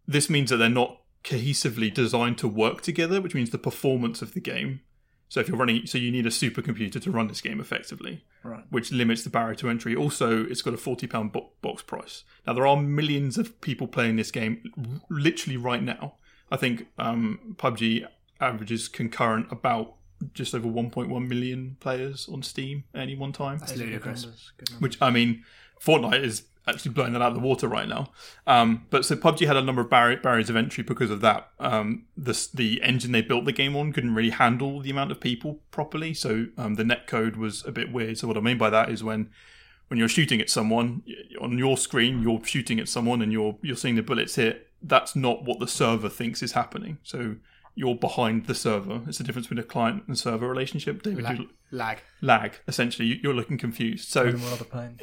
[0.08, 4.34] This means that they're not cohesively designed to work together, which means the performance of
[4.34, 4.82] the game.
[5.30, 8.64] So if you're running, so you need a supercomputer to run this game effectively, Right.
[8.70, 9.94] which limits the barrier to entry.
[9.96, 12.24] Also, it's got a forty pound bo- box price.
[12.46, 16.14] Now there are millions of people playing this game, r- literally right now.
[16.50, 18.08] I think um, PUBG
[18.40, 19.96] averages concurrent about
[20.34, 24.52] just over 1.1 million players on Steam at any one time It's ludicrous.
[24.80, 25.44] Which I mean,
[25.84, 28.12] Fortnite is actually blowing that out of the water right now.
[28.46, 31.50] Um, but so PUBG had a number of barri- barriers of entry because of that.
[31.60, 35.20] Um, the the engine they built the game on couldn't really handle the amount of
[35.20, 38.18] people properly, so um, the netcode was a bit weird.
[38.18, 39.30] So what I mean by that is when
[39.88, 41.04] when you're shooting at someone
[41.40, 44.68] on your screen, you're shooting at someone and you're you're seeing the bullets hit.
[44.82, 46.98] That's not what the server thinks is happening.
[47.04, 47.38] So
[47.74, 49.02] you're behind the server.
[49.08, 51.04] It's the difference between a client and server relationship.
[51.04, 51.40] David, Lag.
[51.40, 52.00] you- Lag.
[52.22, 53.08] lag essentially.
[53.08, 54.10] You- You're looking confused.
[54.10, 54.98] So What other plane?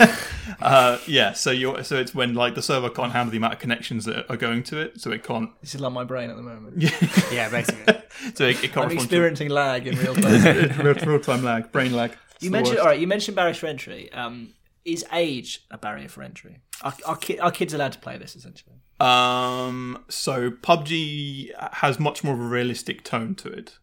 [0.60, 3.58] uh, yeah, so you're so it's when like the server can't handle the amount of
[3.58, 5.50] connections that are going to it, so it can't.
[5.60, 6.82] This is like my brain at the moment.
[7.32, 7.94] Yeah, basically.
[8.34, 10.78] So it, it can't I'm respond to experiencing lag in real time.
[10.84, 12.12] real, real time lag, brain lag.
[12.34, 12.82] It's you mentioned worst.
[12.82, 13.00] all right.
[13.00, 14.12] You mentioned barriers for entry.
[14.12, 14.52] Um,
[14.84, 16.58] is age a barrier for entry?
[16.82, 18.74] Are, are, ki- are kids allowed to play this essentially?
[18.98, 23.78] Um, so PUBG has much more of a realistic tone to it.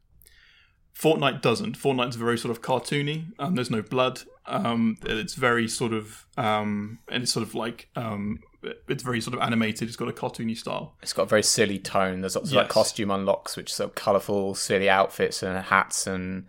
[0.98, 1.78] Fortnite doesn't.
[1.78, 3.26] Fortnite's very sort of cartoony.
[3.40, 4.22] Um, there's no blood.
[4.46, 8.40] Um, it's very sort of um, and it's sort of like um,
[8.88, 9.88] it's very sort of animated.
[9.88, 10.96] It's got a cartoony style.
[11.04, 12.22] It's got a very silly tone.
[12.22, 16.08] There's lots of like costume unlocks, which are sort of colourful, silly outfits and hats,
[16.08, 16.46] and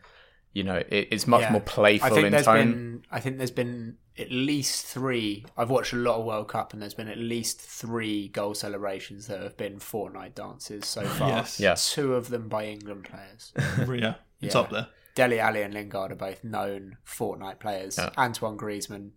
[0.55, 1.53] you know, it, it's much Yeah.
[1.53, 2.71] more playful I think in there's tone.
[2.73, 5.45] been I think there's been at least three.
[5.57, 9.27] I've watched a lot of World Cup, and there's been at least three goal celebrations
[9.27, 11.29] that have been Fortnite dances so far.
[11.29, 11.61] Yes.
[11.61, 11.75] Yeah.
[11.77, 13.53] Two of them by England players.
[14.01, 14.61] yeah, it's Yeah.
[14.61, 14.89] up there.
[15.15, 17.99] Dele Alli and Lingard are both known Fortnite players.
[17.99, 18.11] Yeah.
[18.17, 19.11] Antoine Griezmann,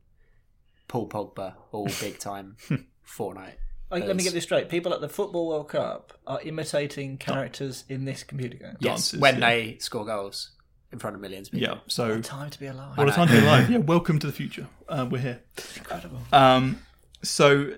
[0.88, 2.58] Paul Pogba, all big time
[3.06, 3.54] Fortnite.
[3.92, 4.70] Like, let me get this straight.
[4.70, 8.78] People at the Football World Cup are imitating characters in this computer game.
[8.80, 9.50] Yes, dances, when yeah.
[9.50, 10.52] they score goals
[10.94, 11.76] in front of millions of people.
[11.76, 11.82] Yeah.
[11.88, 12.98] So Time to be alive.
[12.98, 13.70] what a time to be alive.
[13.70, 13.78] Yeah.
[13.80, 14.68] Welcome to the future.
[14.88, 15.42] Uh, we're here.
[15.76, 16.20] Incredible.
[16.32, 16.80] Um,
[17.22, 17.74] so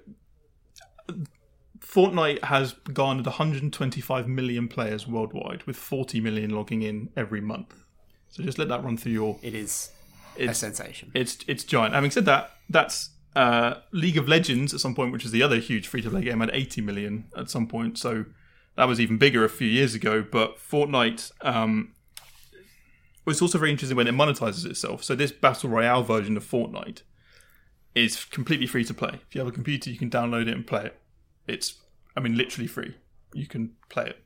[1.93, 7.83] Fortnite has garnered 125 million players worldwide, with 40 million logging in every month.
[8.29, 9.37] So just let that run through your.
[9.43, 9.91] It is
[10.39, 11.11] a sensation.
[11.13, 11.93] it's it's giant.
[11.93, 15.57] Having said that, that's uh, League of Legends at some point, which is the other
[15.57, 17.99] huge free to play game, had 80 million at some point.
[17.99, 18.25] So
[18.75, 20.25] that was even bigger a few years ago.
[20.29, 21.31] But Fortnite.
[21.41, 21.93] Um,
[23.27, 25.03] it's also very interesting when it monetizes itself.
[25.03, 27.03] So this battle royale version of Fortnite
[27.93, 29.21] is completely free to play.
[29.27, 30.99] If you have a computer, you can download it and play it.
[31.47, 31.75] It's,
[32.15, 32.95] I mean, literally free.
[33.33, 34.23] You can play it.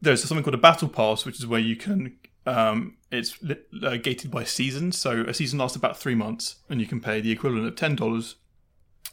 [0.00, 2.16] There's something called a battle pass, which is where you can.
[2.44, 6.80] Um, it's li- uh, gated by seasons, so a season lasts about three months, and
[6.80, 8.36] you can pay the equivalent of ten dollars,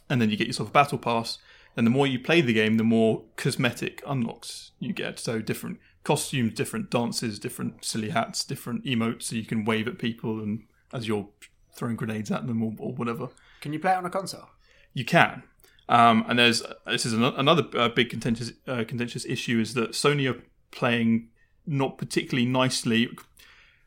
[0.08, 1.38] and then you get yourself a battle pass.
[1.76, 5.18] And the more you play the game, the more cosmetic unlocks you get.
[5.18, 9.98] So different costumes, different dances, different silly hats, different emotes, so you can wave at
[9.98, 11.28] people and as you're
[11.74, 13.30] throwing grenades at them or, or whatever.
[13.60, 14.50] Can you play it on a console?
[14.92, 15.42] You can.
[15.88, 19.90] Um, and there's this is an, another uh, big contentious uh, contentious issue is that
[19.92, 21.28] Sony are playing
[21.66, 23.10] not particularly nicely.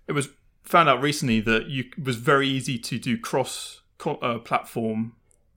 [0.07, 0.29] It was
[0.63, 5.13] found out recently that you it was very easy to do cross co- uh, platform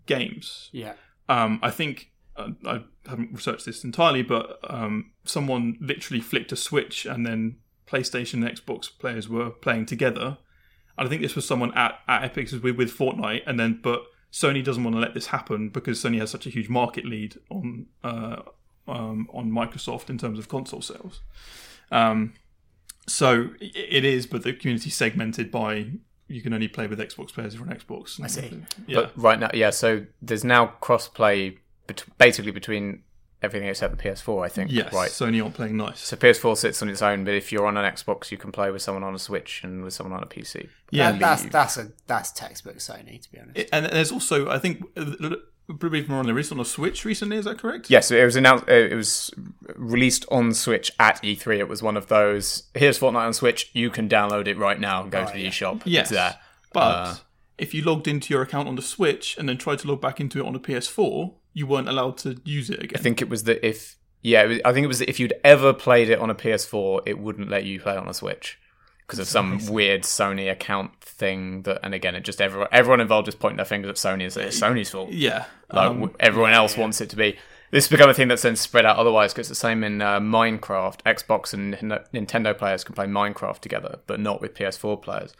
[0.07, 0.71] games.
[0.73, 0.95] Yeah.
[1.29, 6.57] Um, I think uh, I haven't researched this entirely, but um, someone literally flicked a
[6.57, 10.39] switch and then PlayStation and Xbox players were playing together.
[10.97, 14.03] And I think this was someone at, at Epic with, with Fortnite, and then but
[14.33, 17.37] Sony doesn't want to let this happen because Sony has such a huge market lead
[17.51, 18.43] on uh,
[18.87, 21.21] um, on Microsoft in terms of console sales.
[21.91, 22.35] Um,
[23.07, 25.87] so it is, but the community segmented by
[26.29, 28.23] you can only play with Xbox players if you're on Xbox.
[28.23, 28.63] I see.
[28.87, 29.01] Yeah.
[29.01, 29.71] But right now, yeah.
[29.71, 33.03] So there's now cross-play, bet- basically between
[33.43, 34.45] everything except the PS4.
[34.45, 34.71] I think.
[34.71, 35.11] yes, Right.
[35.11, 36.01] Sony aren't playing nice.
[36.01, 38.71] So PS4 sits on its own, but if you're on an Xbox, you can play
[38.71, 40.69] with someone on a Switch and with someone on a PC.
[40.91, 43.69] Yeah, That- that's that's a that's textbook Sony to be honest.
[43.73, 45.37] And there's also, I think, uh,
[45.79, 47.37] probably more on the released on a Switch recently.
[47.37, 47.89] Is that correct?
[47.91, 48.65] Yes, it was announced.
[48.69, 49.31] uh, It was
[49.77, 51.59] released on Switch at E3.
[51.59, 52.65] It was one of those.
[52.75, 53.71] Here's Fortnite on Switch.
[53.73, 55.83] You can download it right now and go to the eShop.
[55.85, 56.03] Yes.
[56.07, 56.37] It's there.
[56.73, 57.15] But Uh,
[57.59, 60.19] if you logged into your account on the Switch and then tried to log back
[60.21, 62.99] into it on a PS4, you weren't allowed to use it again.
[62.99, 65.19] I think it was that if yeah, it was, I think it was that if
[65.19, 68.15] you'd ever played it on a PS4, it wouldn't let you play it on a
[68.15, 68.59] Switch
[69.07, 71.63] because of some weird Sony account thing.
[71.63, 74.33] That and again, it just everyone everyone involved just pointing their fingers at Sony and
[74.33, 75.11] say it's Sony's fault.
[75.11, 75.47] yeah.
[75.73, 77.39] Like um, everyone else wants it to be.
[77.71, 80.03] This has become a thing that's then spread out otherwise because it's the same in
[80.03, 81.03] uh, Minecraft.
[81.03, 81.75] Xbox and
[82.13, 85.33] Nintendo players can play Minecraft together, but not with PS4 players.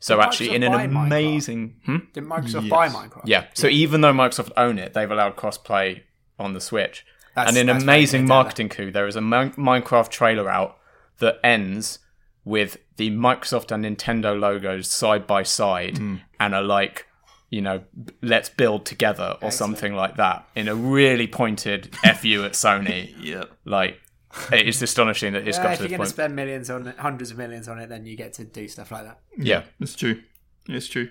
[0.00, 1.96] So Did actually, Microsoft in an amazing, Hmm?
[2.12, 2.70] Did Microsoft Yes.
[2.70, 3.22] buy Minecraft?
[3.24, 3.44] yeah.
[3.54, 6.02] So even though Microsoft own it, they've allowed crossplay
[6.38, 7.04] on the Switch.
[7.34, 10.78] That's- and in an amazing marketing coup, there is a Mi- Minecraft trailer out
[11.18, 11.98] that ends
[12.44, 16.16] with the Microsoft and Nintendo logos side by side Hmm.
[16.40, 17.06] and are like,
[17.50, 17.82] you know,
[18.22, 23.14] let's build together or something like that in a really pointed fu at Sony.
[23.20, 23.44] yeah.
[23.64, 24.00] Like,
[24.52, 26.86] it's astonishing that it's Yeah, got if to you're this going to spend millions on
[26.86, 29.20] it, hundreds of millions on it, then you get to do stuff like that.
[29.36, 29.62] yeah.
[29.80, 30.22] It's true.
[30.68, 31.08] It's true.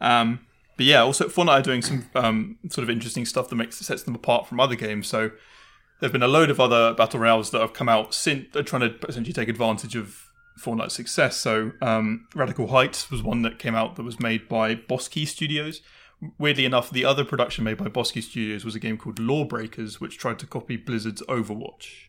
[0.00, 0.40] Um,
[0.76, 4.02] but yeah, also Fortnite are doing some um, sort of interesting stuff that makes sets
[4.02, 5.06] them apart from other games.
[5.06, 5.30] So
[6.00, 8.82] there've been a load of other battle royales that have come out since they're trying
[8.82, 10.22] to essentially take advantage of
[10.60, 11.36] Fortnite's success.
[11.36, 15.24] So um, Radical Heights was one that came out that was made by Boss Key
[15.26, 15.80] Studios.
[16.38, 20.00] Weirdly enough, the other production made by Boss Key Studios was a game called Lawbreakers,
[20.00, 22.05] which tried to copy Blizzard's Overwatch.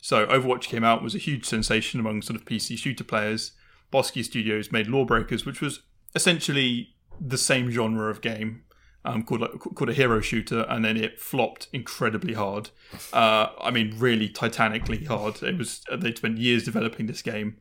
[0.00, 3.52] So Overwatch came out was a huge sensation among sort of PC shooter players.
[3.90, 5.80] Boss Key Studios made Lawbreakers, which was
[6.14, 8.62] essentially the same genre of game
[9.04, 12.70] um, called like, called a hero shooter, and then it flopped incredibly hard.
[13.12, 15.42] Uh, I mean, really titanically hard.
[15.42, 17.56] It was they spent years developing this game,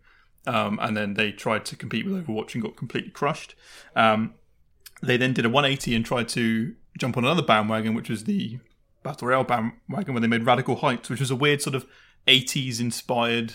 [0.47, 3.55] um, and then they tried to compete with Overwatch and got completely crushed.
[3.95, 4.33] Um,
[5.01, 8.59] they then did a 180 and tried to jump on another bandwagon, which was the
[9.01, 11.85] Battle Royale bandwagon, where they made Radical Heights, which was a weird sort of
[12.27, 13.53] 80s inspired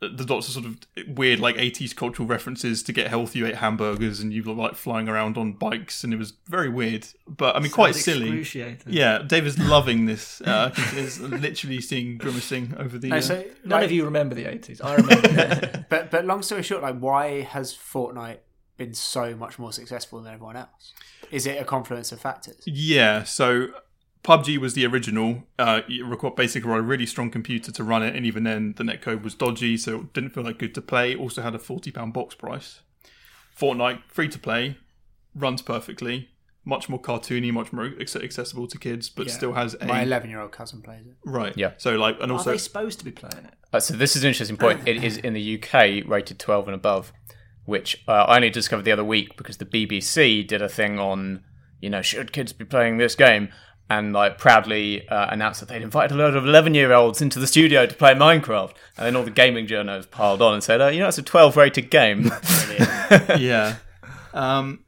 [0.00, 0.78] there's lots of sort of
[1.16, 4.74] weird like 80s cultural references to get healthy you ate hamburgers and you were like
[4.74, 8.92] flying around on bikes and it was very weird but i mean quite silly excruciating.
[8.92, 13.84] yeah david's loving this uh, he's literally seeing grimacing over the No, uh, None like-
[13.84, 14.84] of you remember the 80s.
[14.84, 15.84] I remember.
[15.88, 18.38] But but long story short, like why has Fortnite
[18.76, 20.92] been so much more successful than everyone else?
[21.30, 22.60] Is it a confluence of factors?
[22.66, 23.68] Yeah, so
[24.24, 25.44] PUBG was the original.
[25.58, 28.82] Uh, you required basically a really strong computer to run it, and even then, the
[28.82, 31.14] netcode was dodgy, so it didn't feel like good to play.
[31.14, 32.80] Also had a forty pound box price.
[33.58, 34.78] Fortnite, free to play,
[35.34, 36.30] runs perfectly,
[36.64, 40.80] much more cartoony, much more accessible to kids, but still has a My eleven-year-old cousin
[40.82, 41.16] plays it.
[41.24, 41.52] right.
[41.56, 41.72] Yeah.
[41.76, 43.54] So like, and also, Are they supposed to be playing it?
[43.72, 44.88] Uh, so this is an interesting point.
[44.88, 47.12] It is in the UK rated 12 and above,
[47.64, 51.42] which uh, I only discovered the other week because the BBC did a thing on,
[51.80, 53.50] you know, should kids be playing this game?
[53.90, 57.38] And like proudly uh, announced that they'd invited a load of 11 year olds into
[57.38, 58.72] the studio to play Minecraft.
[58.96, 61.22] And then all the gaming journals piled on and said, oh, you know, it's a
[61.22, 62.30] 12 rated game.
[63.38, 63.76] yeah.
[64.32, 64.84] Um,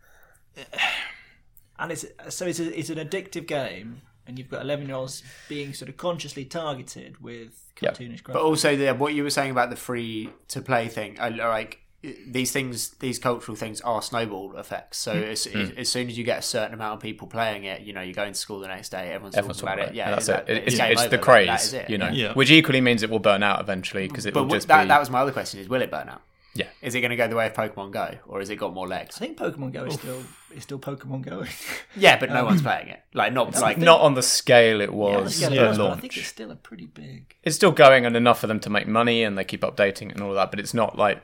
[1.79, 5.23] And it's so it's, a, it's an addictive game, and you've got 11 year olds
[5.49, 7.51] being sort of consciously targeted with
[7.83, 7.91] Yeah.
[7.91, 8.33] cartoonish graphics.
[8.33, 12.91] But also, the, what you were saying about the free-to-play thing, uh, like these things,
[12.91, 14.99] these cultural things are snowball effects.
[14.99, 15.19] So hmm.
[15.21, 15.31] Hmm.
[15.31, 18.01] as, as soon as you get a certain amount of people playing it, you know,
[18.03, 19.95] you're going to school the next day, everyone's, Everyone's talking about it.
[19.95, 20.65] Yeah, that's that- it.
[20.67, 21.91] It's, game it's the over, craze, that is it.
[21.91, 22.33] you know, Yeah.
[22.35, 24.89] which equally means it will burn out eventually because it But will just that, be.
[24.89, 26.23] that was my other question: is will it burn out?
[26.55, 26.69] Yeah.
[26.81, 28.89] Is it going to go the way of Pokemon Go, or has it got more
[28.89, 29.17] legs?
[29.17, 30.23] I think Pokemon Go is still
[30.55, 31.49] is still Pokemon going.
[31.99, 33.03] Yeah, but no um, one's playing it.
[33.15, 35.91] Like not like not on the scale it Yeah, was scale at it was, but
[35.91, 37.35] I think it's still a pretty big.
[37.43, 40.13] it's still going and enough for them to make money and they keep updating it
[40.13, 41.23] and all of that but it's not like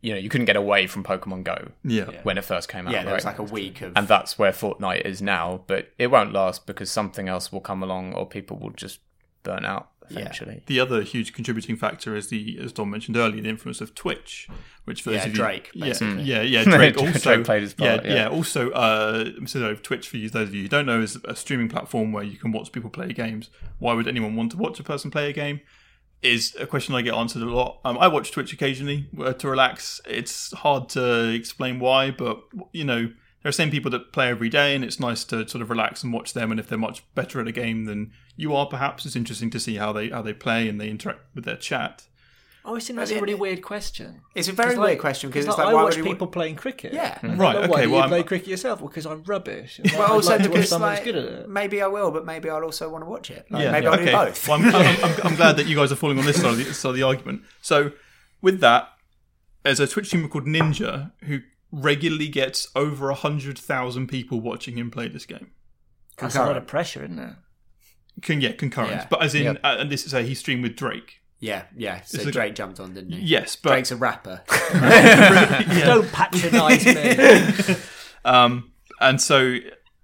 [0.00, 2.10] you know you couldn't get away from pokemon go yeah.
[2.22, 4.52] when it first came out yeah, there was like a week of and that's where
[4.52, 8.58] fortnite is now but it won't last because something else will come along or people
[8.58, 9.00] will just
[9.42, 13.48] burn out eventually The other huge contributing factor is the, as Dom mentioned earlier, the
[13.48, 14.48] influence of Twitch,
[14.84, 16.22] which for Yeah, those of Drake, you, basically.
[16.22, 18.28] yeah, yeah, yeah, Drake Drake also played his part, yeah, yeah.
[18.28, 21.68] Also, uh, so Twitch for you, those of you who don't know, is a streaming
[21.68, 23.50] platform where you can watch people play games.
[23.78, 25.60] Why would anyone want to watch a person play a game?
[26.22, 27.80] Is a question I get answered a lot.
[27.82, 30.02] Um, I watch Twitch occasionally uh, to relax.
[30.06, 32.42] It's hard to explain why, but
[32.72, 33.10] you know,
[33.42, 36.04] there are same people that play every day, and it's nice to sort of relax
[36.04, 36.50] and watch them.
[36.50, 39.60] And if they're much better at a game than you are, perhaps it's interesting to
[39.60, 42.06] see how they how they play and they interact with their chat.
[42.64, 44.20] I always think that's a really weird question.
[44.34, 45.96] It's a very It's weird like- question because it's it's like, like, I why watch
[45.96, 46.92] would you people playing cricket.
[46.92, 47.18] Yeah.
[47.22, 48.80] And Right, then, okay, Why do you I'm- play cricket yourself?
[48.80, 49.78] Well, because I'm rubbish.
[49.82, 51.48] And Well, I'd also like to watch because someone like, who's good at it.
[51.48, 53.46] maybe I will, but maybe I'll also want to watch it.
[53.50, 54.04] Like, Yeah, maybe I'll okay.
[54.06, 54.46] do both.
[54.46, 56.58] Well, I'm, I'm, I'm, I'm glad that you guys are falling on this side of
[56.58, 57.42] the, side of the argument.
[57.62, 57.92] So,
[58.42, 58.88] with that,
[59.62, 61.40] there's a Twitch streamer called Ninja who
[61.72, 65.50] regularly gets over a hundred thousand people watching him play this game.
[66.18, 67.34] That's a lot of pressure, isn't it?
[68.22, 69.06] Can yeah, concurrent, Yeah.
[69.08, 69.60] but as in, Yep.
[69.64, 71.19] uh, and this is a he streamed with Drake.
[71.40, 72.02] Yeah, yeah.
[72.02, 73.20] So It's a- Drake jumped on, didn't he?
[73.20, 74.42] Yes, but Drake's a rapper.
[75.84, 77.76] Don't patronise me.
[78.22, 79.56] Um, and so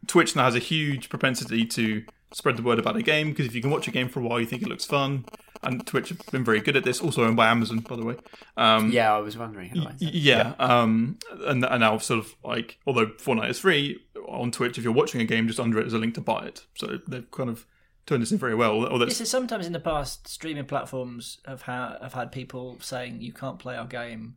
[0.07, 3.55] Twitch now has a huge propensity to spread the word about a game because if
[3.55, 5.26] you can watch a game for a while, you think it looks fun.
[5.62, 7.01] And Twitch have been very good at this.
[7.03, 8.14] Also owned by Amazon, by the way.
[8.57, 9.68] Um, yeah, I was wondering.
[9.76, 14.01] How I Y- Yeah, um, and, and now sort of like, although Fortnite is free
[14.26, 16.47] on Twitch, if you're watching a game, just under it is a link to buy
[16.47, 16.64] it.
[16.76, 17.66] So they've kind of
[18.07, 18.87] turned this in very well.
[18.87, 23.21] Although This is sometimes in the past, streaming platforms have ha- have had people saying
[23.21, 24.37] you can't play our game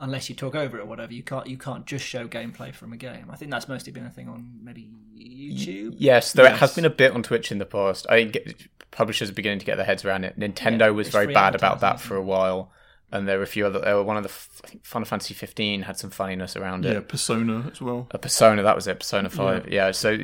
[0.00, 1.12] unless you talk over it or whatever.
[1.12, 3.26] You can't you can't just show gameplay from a game.
[3.30, 5.94] I think that's mostly been a thing on maybe YouTube.
[5.98, 6.58] Yes, there Yes.
[6.60, 8.06] has been a bit on Twitch in the past.
[8.08, 8.56] I think get-
[8.90, 10.38] publishers are beginning to get their heads around it.
[10.38, 12.70] Nintendo Yeah, was very bad about that for a while,
[13.12, 13.80] and there were a few other.
[13.80, 16.86] There were one of the f- I think Final Fantasy 15 had some funniness around
[16.86, 16.92] it.
[16.94, 17.00] yeah.
[17.00, 18.06] Persona as well.
[18.12, 18.98] A Persona that was it.
[19.00, 19.68] Persona Five.
[19.72, 19.90] Yeah.
[19.92, 20.16] so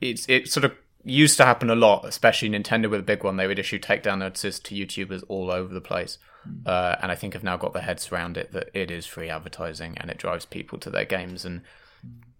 [0.00, 0.72] it's it sort of
[1.04, 3.36] used to happen a lot, especially Nintendo with a big one.
[3.36, 6.18] They would issue takedown notices to YouTubers all over the place.
[6.64, 9.28] Uh, and I think have now got their heads around it that it is free
[9.28, 11.44] advertising and it drives people to their games.
[11.44, 11.60] And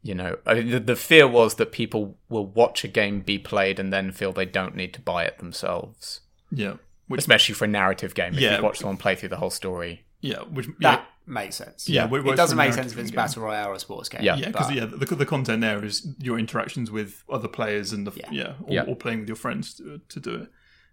[0.03, 3.39] you know I mean, the, the fear was that people will watch a game be
[3.39, 6.21] played and then feel they don't need to buy it themselves.
[6.51, 6.75] Yeah,
[7.09, 8.57] which especially for a narrative game if Yeah.
[8.59, 10.05] you watch someone play through the whole story.
[10.21, 11.89] Yeah, which That yeah, makes sense.
[11.89, 13.17] Yeah, we- it doesn't make sense if it's game.
[13.17, 14.23] battle royale or a sports game.
[14.23, 14.37] Yeah.
[14.37, 18.07] yeah, because but- yeah, the, the content there is your interactions with other players and
[18.07, 18.43] the yeah, Yeah.
[18.43, 18.83] yeah, or, Yeah.
[18.83, 20.49] or playing with your friends to, to do it.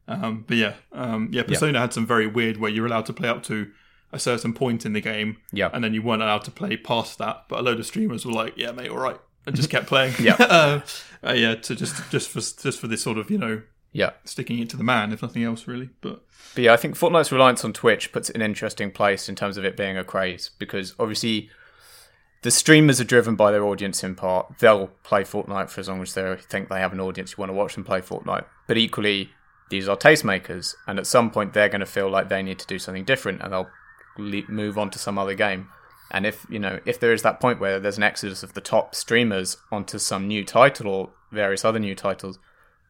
[0.08, 3.28] Um, but yeah, um, yeah, Persona had some very weird where you're allowed to play
[3.30, 3.72] up to
[4.12, 5.70] a certain point in the game, Yeah.
[5.74, 7.46] and then you weren't allowed to play past that.
[7.50, 9.18] But a load of streamers were like, "Yeah, mate, all right,"
[9.48, 10.14] and just kept playing.
[10.20, 10.36] Yeah.
[10.40, 10.82] uh,
[11.28, 13.64] uh, yeah, to just just for just for this sort of you know
[13.96, 14.12] Yeah.
[14.26, 15.90] sticking it to the man, if nothing else, really.
[16.02, 16.22] But
[16.54, 19.36] But yeah, I think Fortnite's reliance on Twitch puts it in an interesting place in
[19.36, 21.50] terms of it being a craze because obviously
[22.42, 24.60] the streamers are driven by their audience in part.
[24.60, 27.52] They'll play Fortnite for as long as they think they have an audience who want
[27.52, 28.44] to watch them play Fortnite.
[28.68, 29.30] But equally,
[29.70, 32.68] these are tastemakers, and at some point they're going to feel like they need to
[32.68, 33.70] do something different, and they'll
[34.18, 35.70] le- move on to some other game.
[36.12, 38.62] And if you know, if there is that point where there's an exodus of the
[38.62, 42.38] top streamers onto some new title or various other new titles,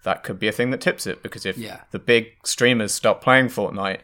[0.05, 1.21] that could be a thing that tips it.
[1.21, 1.81] Because if Yeah.
[1.91, 3.99] the big streamers stop playing Fortnite,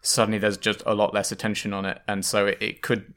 [0.00, 3.12] suddenly there's just a lot less attention on it, and so it, it could.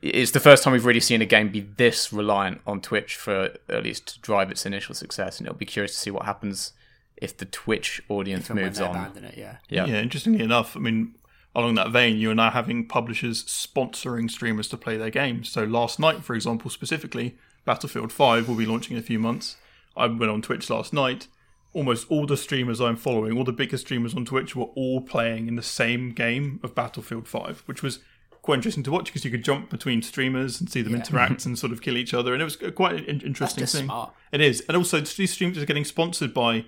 [0.00, 3.52] It's the first time we've really seen a game be this reliant on Twitch for
[3.68, 6.72] at least to drive its initial success, and it'll be curious to see what happens
[7.16, 8.96] if the Twitch audience From moves on.
[9.24, 9.56] it, yeah.
[9.68, 9.86] Yeah.
[9.86, 11.14] yeah, interestingly enough, I mean,
[11.54, 15.48] along that vein, you are now having publishers sponsoring streamers to play their games.
[15.48, 19.56] So last night, for example, specifically, Battlefield 5 will be launching in a few months.
[19.96, 21.28] I went on Twitch last night.
[21.72, 25.48] Almost all the streamers I'm following, all the biggest streamers on Twitch, were all playing
[25.48, 27.98] in the same game of Battlefield 5, which was
[28.42, 31.58] quite interesting to watch because you could jump between streamers and see them interact and
[31.58, 33.86] sort of kill each other, and it was quite an in- interesting thing.
[33.86, 34.12] smart.
[34.30, 36.64] It is, and also these streams are getting sponsored by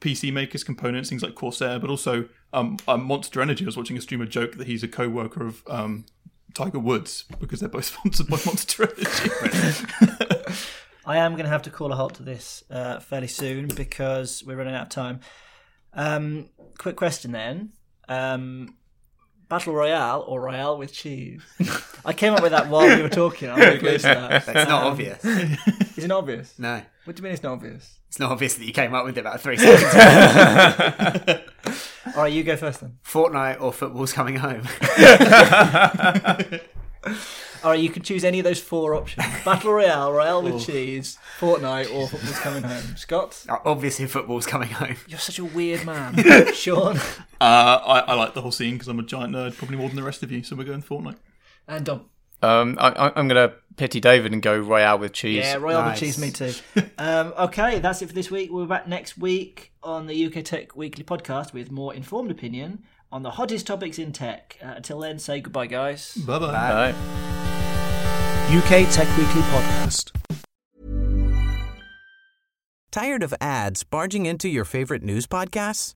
[0.00, 3.64] PC makers components, things like Corsair, but also um, uh, Monster Energy.
[3.64, 6.06] I was watching a streamer joke that he's a co-worker of um,
[6.54, 10.54] Tiger Woods because they're both sponsored by Monster Energy.
[11.10, 14.44] I am going to have to call a halt to this uh, fairly soon because
[14.46, 15.18] we're running out of time.
[15.92, 17.72] Um, quick question then.
[18.08, 18.76] Um,
[19.48, 21.42] Battle Royale or Royale with cheese?
[22.04, 23.50] I came up with that while we were talking.
[23.50, 24.46] I'm really close to that.
[24.46, 25.24] It's not obvious.
[25.96, 26.56] Is it obvious?
[26.60, 26.80] No.
[27.06, 27.98] What do you mean it's not obvious?
[28.06, 31.40] It's not obvious that you came up with it about three seconds ago.
[32.14, 32.98] All right, you go first then.
[33.04, 34.62] Fortnite or football's coming home.
[37.62, 41.18] All right, you can choose any of those four options: Battle Royale, Royale with cheese,
[41.38, 42.82] Fortnite, or Football's coming home.
[42.96, 44.96] Scott, Obviously, football's coming home.
[45.08, 46.16] you're such a weird man.
[46.54, 47.00] Sean uh,
[47.40, 50.02] I, I like the whole scene because I'm a giant nerd, probably more than the
[50.02, 50.42] rest of you.
[50.42, 51.16] So we're going Fortnite.
[51.68, 52.06] and Dom.
[52.42, 55.36] Um, I, I- I'm going to pity David and go Royale with cheese.
[55.44, 56.00] Yeah, Royal Nice.
[56.00, 56.52] with cheese, me too.
[56.96, 58.50] um, okay, that's it for this week.
[58.50, 62.82] We'll be back next week on the UK Tech Weekly podcast with more informed opinion
[63.12, 64.58] on the hottest topics in tech.
[64.62, 66.14] Uh, until then, say goodbye, guys.
[66.14, 66.92] Bye bye.
[66.92, 66.94] Bye.
[68.50, 70.10] UK Tech Weekly Podcast.
[72.90, 75.92] Tired of ads barging into your favorite news podcasts?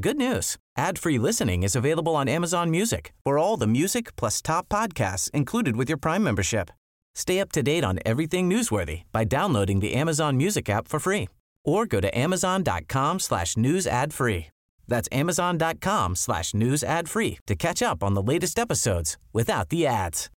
[0.00, 0.56] Good news.
[0.78, 5.76] Ad-free listening is available on Amazon Music for all the music plus top podcasts included
[5.76, 6.70] with your Prime membership.
[7.14, 11.28] Stay up to date on everything newsworthy by downloading the Amazon Music app for free
[11.64, 14.48] or go to amazon.com slash news ad free.
[14.88, 19.86] That's amazon.com slash news ad free to catch up on the latest episodes without the
[19.86, 20.30] ads.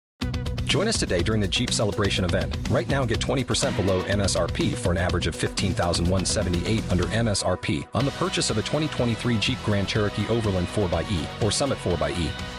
[0.65, 2.55] Join us today during the Jeep Celebration event.
[2.69, 8.11] Right now, get 20% below MSRP for an average of 15178 under MSRP on the
[8.11, 12.58] purchase of a 2023 Jeep Grand Cherokee Overland 4xE or Summit 4xE.